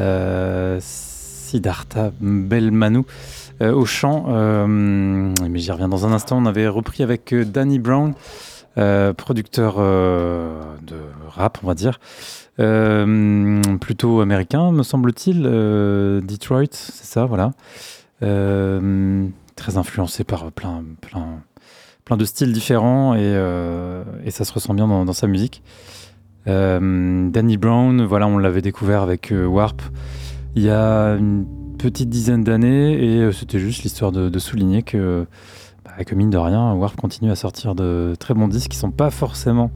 euh, 0.00 0.78
Siddhartha 0.80 2.10
Belmanu 2.20 3.02
euh, 3.62 3.72
au 3.72 3.84
chant. 3.84 4.24
mais 4.66 5.58
j'y 5.60 5.70
reviens 5.70 5.86
dans 5.88 6.04
un 6.04 6.10
instant. 6.10 6.38
On 6.38 6.46
avait 6.46 6.66
repris 6.66 7.04
avec 7.04 7.32
Danny 7.32 7.78
Brown, 7.78 8.14
producteur 8.74 9.76
de 9.76 10.96
rap, 11.28 11.58
on 11.62 11.68
va 11.68 11.74
dire. 11.76 12.00
Plutôt 12.56 14.20
américain, 14.20 14.72
me 14.72 14.82
semble-t-il. 14.82 15.42
Detroit, 15.42 16.72
c'est 16.72 17.06
ça, 17.06 17.24
voilà. 17.24 17.52
Très 18.20 19.76
influencé 19.76 20.24
par 20.24 20.50
plein, 20.50 20.82
plein, 21.00 21.40
plein 22.08 22.16
de 22.16 22.24
styles 22.24 22.52
différents 22.52 23.14
et, 23.14 23.20
euh, 23.20 24.02
et 24.24 24.30
ça 24.30 24.44
se 24.44 24.52
ressent 24.54 24.72
bien 24.72 24.88
dans, 24.88 25.12
sa 25.12 25.26
musique. 25.26 25.62
Euh, 26.46 27.28
Danny 27.28 27.58
Brown, 27.58 28.02
voilà, 28.02 28.26
on 28.26 28.38
l'avait 28.38 28.62
découvert 28.62 29.02
avec 29.02 29.30
euh, 29.30 29.44
Warp 29.44 29.82
il 30.56 30.62
y 30.62 30.70
a 30.70 31.10
une 31.16 31.44
petite 31.76 32.08
dizaine 32.08 32.42
d'années 32.42 32.94
et 32.94 33.30
c'était 33.32 33.58
juste 33.58 33.82
l'histoire 33.82 34.10
de, 34.10 34.30
de 34.30 34.38
souligner 34.38 34.82
que, 34.82 35.26
bah, 35.84 36.02
que 36.04 36.14
mine 36.14 36.30
de 36.30 36.38
rien, 36.38 36.72
Warp 36.72 36.96
continue 36.96 37.30
à 37.30 37.36
sortir 37.36 37.74
de 37.74 38.14
très 38.18 38.32
bons 38.32 38.48
disques 38.48 38.70
qui 38.70 38.78
sont 38.78 38.90
pas 38.90 39.10
forcément 39.10 39.70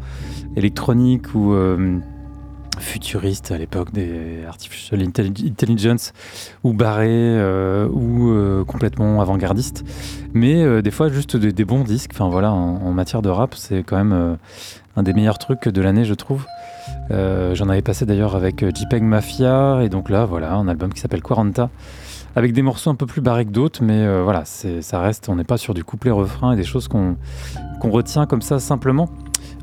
électroniques 0.57 1.35
ou 1.35 1.55
futuristes 2.79 3.53
à 3.53 3.59
l'époque 3.59 3.93
des 3.93 4.45
Artificial 4.47 5.01
Intelli- 5.03 5.49
Intelligence 5.49 6.13
ou 6.65 6.73
barrés 6.73 7.09
euh, 7.11 7.89
ou 7.89 8.31
euh, 8.31 8.65
complètement 8.65 9.21
avant-gardistes 9.21 9.85
mais 10.33 10.63
euh, 10.63 10.83
des 10.83 10.91
fois 10.91 11.09
juste 11.09 11.37
des, 11.37 11.65
bons 11.65 11.85
disques 11.85 12.11
enfin 12.15 12.29
voilà 12.29 12.53
en, 12.53 12.93
matière 12.93 13.23
de 13.23 13.29
rap 13.29 13.55
c'est 13.55 13.83
quand 13.83 13.97
même 13.97 14.39
un 14.97 15.03
des 15.03 15.13
meilleurs 15.13 15.39
trucs 15.39 15.69
de 15.69 15.83
l'année 15.83 16.05
je 16.05 16.15
trouve. 16.15 16.47
J'en 17.11 17.69
avais 17.69 17.83
passé 17.83 18.07
d'ailleurs 18.07 18.35
avec 18.35 18.65
JPEG 18.75 19.03
Mafia 19.03 19.83
et 19.83 19.89
donc 19.89 20.09
là 20.09 20.25
voilà 20.25 20.55
un 20.55 20.67
album 20.67 20.93
qui 20.93 21.01
s'appelle 21.01 21.23
Quaranta 21.23 21.69
avec 22.35 22.55
des 22.55 22.63
morceaux 22.63 22.89
un 22.91 22.95
peu 22.95 23.05
plus 23.05 23.21
barrés 23.21 23.45
que 23.45 23.51
d'autres 23.51 23.83
mais 23.83 24.23
voilà 24.23 24.45
c'est 24.45 24.81
ça 24.81 25.01
reste 25.01 25.29
on 25.29 25.37
n'est 25.37 25.45
pas 25.45 25.59
sur 25.59 25.75
du 25.75 25.85
couplet 25.85 26.11
refrain 26.11 26.53
et 26.53 26.57
des 26.57 26.65
choses 26.65 26.89
qu'on 26.89 27.17
qu'on 27.83 27.91
retient 27.91 28.27
comme 28.27 28.43
ça 28.43 28.61
simplement 28.61 29.09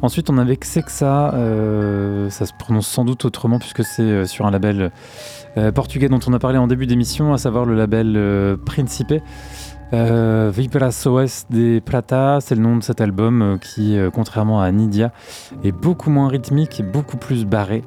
Ensuite, 0.01 0.29
on 0.29 0.37
avait 0.37 0.55
Xexa, 0.55 1.33
euh, 1.33 2.29
ça 2.29 2.45
se 2.45 2.53
prononce 2.57 2.87
sans 2.87 3.03
doute 3.03 3.25
autrement 3.25 3.59
puisque 3.59 3.83
c'est 3.83 4.01
euh, 4.01 4.25
sur 4.25 4.45
un 4.45 4.51
label 4.51 4.91
euh, 5.57 5.71
portugais 5.73 6.07
dont 6.07 6.19
on 6.27 6.31
a 6.33 6.39
parlé 6.39 6.57
en 6.57 6.67
début 6.67 6.85
d'émission, 6.87 7.33
à 7.33 7.37
savoir 7.37 7.65
le 7.65 7.75
label 7.75 8.13
euh, 8.15 8.55
Principe. 8.55 9.13
Euh, 9.91 10.51
OS 10.51 11.45
de 11.49 11.79
Prata, 11.79 12.39
c'est 12.41 12.55
le 12.55 12.61
nom 12.61 12.77
de 12.77 12.83
cet 12.83 13.01
album 13.01 13.57
qui, 13.61 13.97
contrairement 14.13 14.61
à 14.61 14.71
Nidia, 14.71 15.11
est 15.63 15.71
beaucoup 15.73 16.09
moins 16.09 16.27
rythmique 16.29 16.79
et 16.79 16.83
beaucoup 16.83 17.17
plus 17.17 17.45
barré. 17.45 17.83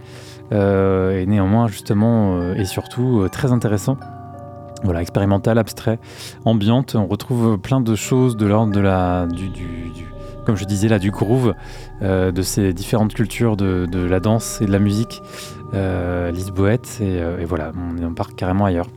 et 0.51 1.25
néanmoins, 1.27 1.69
justement, 1.69 2.53
et 2.55 2.65
surtout 2.65 3.27
très 3.31 3.53
intéressant. 3.53 3.97
Voilà, 4.85 5.01
expérimental, 5.01 5.59
abstrait, 5.59 5.99
ambiante. 6.45 6.97
On 6.97 7.07
retrouve 7.07 7.57
plein 7.57 7.81
de 7.81 7.95
choses 7.95 8.37
de 8.37 8.47
l'ordre 8.47 8.73
de 8.73 8.81
la, 8.81 9.27
du- 9.27 9.49
du- 9.49 9.93
comme 10.45 10.57
je 10.57 10.65
disais 10.65 10.89
là, 10.89 10.99
du 10.99 11.11
groove, 11.11 11.55
euh, 12.03 12.33
de 12.33 12.43
ces 12.43 12.73
différentes 12.73 13.15
cultures 13.15 13.57
de, 13.57 13.87
la 13.93 14.21
danse 14.21 14.61
et 14.61 14.67
de 14.67 14.73
la 14.73 14.79
musique 14.79 15.23
euh, 15.75 16.33
euh, 17.01 17.39
et 17.39 17.45
voilà, 17.45 17.73
on, 18.03 18.15
part 18.15 18.35
carrément 18.35 18.65
ailleurs. 18.65 18.89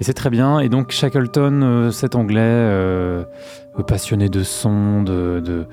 Et 0.00 0.04
c'est 0.04 0.14
très 0.14 0.30
bien. 0.30 0.60
Et 0.60 0.68
donc 0.68 0.90
Shackleton, 0.90 1.62
euh, 1.62 1.90
cet 1.90 2.14
anglais 2.14 3.24
passionné 3.82 4.28
de 4.28 4.42
son, 4.42 5.02
de, 5.02 5.66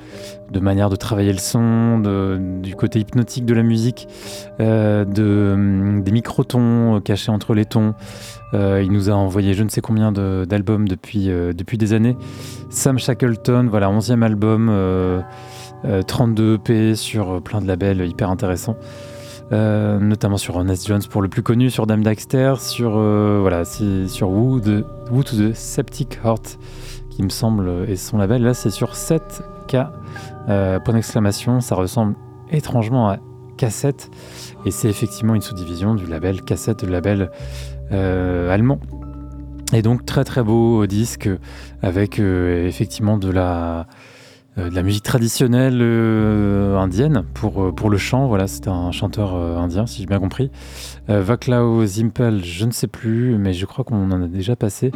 manière 0.59 0.89
de 0.89 0.95
travailler 0.95 1.31
le 1.31 1.39
son, 1.39 1.99
du 2.61 2.75
côté 2.75 2.99
hypnotique 2.99 3.45
de 3.45 3.53
la 3.53 3.63
musique, 3.63 4.07
euh, 4.59 5.05
de, 5.05 5.51
hum, 5.53 6.03
des 6.03 6.11
microtons 6.11 6.97
euh, 6.97 6.99
cachés 6.99 7.31
entre 7.31 7.53
les 7.53 7.65
tons. 7.65 7.93
Euh, 8.53 8.81
il 8.83 8.91
nous 8.91 9.09
a 9.09 9.13
envoyé 9.13 9.53
je 9.53 9.63
ne 9.63 9.69
sais 9.69 9.81
combien 9.81 10.11
d'albums 10.11 10.87
depuis, 10.87 11.29
des 11.77 11.93
années. 11.93 12.17
Sam 12.69 12.99
Shackleton, 12.99 13.67
voilà, 13.69 13.89
11e 13.89 14.23
album, 14.23 14.69
euh, 14.69 15.21
euh, 15.85 16.01
32 16.01 16.55
EP 16.55 16.95
sur 16.95 17.31
euh, 17.31 17.39
plein 17.39 17.61
de 17.61 17.67
labels 17.67 18.05
hyper 18.05 18.29
intéressants. 18.29 18.77
Notamment 19.51 20.37
sur 20.37 20.55
Honest 20.55 20.87
Jones 20.87 21.01
pour 21.09 21.21
le 21.21 21.27
plus 21.27 21.43
connu, 21.43 21.69
sur 21.69 21.85
Dame 21.85 22.03
Dexter, 22.03 22.53
sur, 22.59 22.91
voilà, 22.91 23.65
sur 23.65 24.29
Who, 24.29 24.61
de, 24.61 24.85
Who 25.11 25.23
to 25.23 25.35
the 25.35 25.53
Septic 25.53 26.19
Heart, 26.23 26.57
qui 27.21 27.25
me 27.25 27.29
semble 27.29 27.85
est 27.87 27.97
son 27.97 28.17
label. 28.17 28.41
Là, 28.41 28.55
c'est 28.55 28.71
sur 28.71 28.93
7K, 28.93 29.89
euh, 30.49 30.79
point 30.79 30.95
d'exclamation. 30.95 31.61
Ça 31.61 31.75
ressemble 31.75 32.15
étrangement 32.51 33.09
à 33.09 33.17
Cassette, 33.57 34.09
et 34.65 34.71
c'est 34.71 34.89
effectivement 34.89 35.35
une 35.35 35.41
sous-division 35.41 35.93
du 35.93 36.07
label 36.07 36.41
Cassette, 36.41 36.81
le 36.81 36.91
label 36.91 37.29
euh, 37.91 38.51
allemand. 38.51 38.79
Et 39.71 39.83
donc 39.83 40.03
très 40.03 40.23
très 40.23 40.41
beau 40.41 40.85
disque 40.87 41.29
avec 41.83 42.19
euh, 42.19 42.67
effectivement 42.67 43.17
de 43.17 43.29
la, 43.29 43.85
de 44.57 44.73
la 44.73 44.81
musique 44.81 45.03
traditionnelle 45.03 45.81
indienne 46.75 47.23
pour, 47.35 47.73
pour 47.75 47.91
le 47.91 47.97
chant. 47.97 48.27
Voilà, 48.27 48.47
c'est 48.47 48.67
un 48.67 48.91
chanteur 48.91 49.35
indien 49.35 49.85
si 49.85 50.01
j'ai 50.01 50.07
bien 50.07 50.19
compris. 50.19 50.49
Vaclav 51.07 51.85
Zimpel, 51.85 52.43
je 52.43 52.65
ne 52.65 52.71
sais 52.71 52.87
plus, 52.87 53.37
mais 53.37 53.53
je 53.53 53.67
crois 53.67 53.85
qu'on 53.85 54.11
en 54.11 54.23
a 54.23 54.27
déjà 54.27 54.55
passé. 54.55 54.91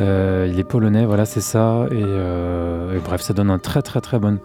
Euh, 0.00 0.48
il 0.50 0.58
est 0.58 0.64
polonais, 0.64 1.06
voilà, 1.06 1.24
c'est 1.24 1.40
ça. 1.40 1.86
Et, 1.90 2.02
euh, 2.02 2.96
et 2.96 3.00
bref, 3.00 3.22
ça 3.22 3.32
donne 3.32 3.50
un 3.50 3.58
très 3.58 3.82
très 3.82 4.00
très 4.00 4.18
bon 4.18 4.38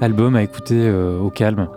album 0.00 0.36
à 0.36 0.42
écouter 0.42 0.88
euh, 0.88 1.18
au 1.18 1.30
calme 1.30 1.68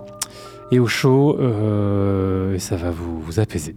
et 0.72 0.80
au 0.80 0.88
chaud, 0.88 1.38
et 1.38 2.60
ça 2.60 2.78
va 2.78 2.92
vous, 2.92 3.20
vous 3.20 3.40
apaiser. 3.42 3.76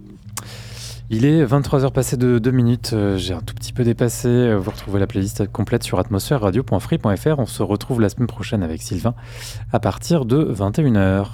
Il 1.09 1.25
est 1.25 1.45
23h 1.45 1.91
passé 1.91 2.15
de 2.15 2.39
2 2.39 2.51
minutes, 2.51 2.95
j'ai 3.17 3.33
un 3.33 3.41
tout 3.41 3.53
petit 3.53 3.73
peu 3.73 3.83
dépassé. 3.83 4.55
Vous 4.55 4.71
retrouvez 4.71 5.01
la 5.01 5.05
playlist 5.05 5.45
complète 5.51 5.83
sur 5.83 5.99
atmosphère-radio.free.fr. 5.99 7.37
On 7.37 7.45
se 7.45 7.63
retrouve 7.63 7.99
la 7.99 8.07
semaine 8.07 8.27
prochaine 8.27 8.63
avec 8.63 8.81
Sylvain 8.81 9.13
à 9.73 9.79
partir 9.81 10.23
de 10.23 10.41
21h. 10.53 11.25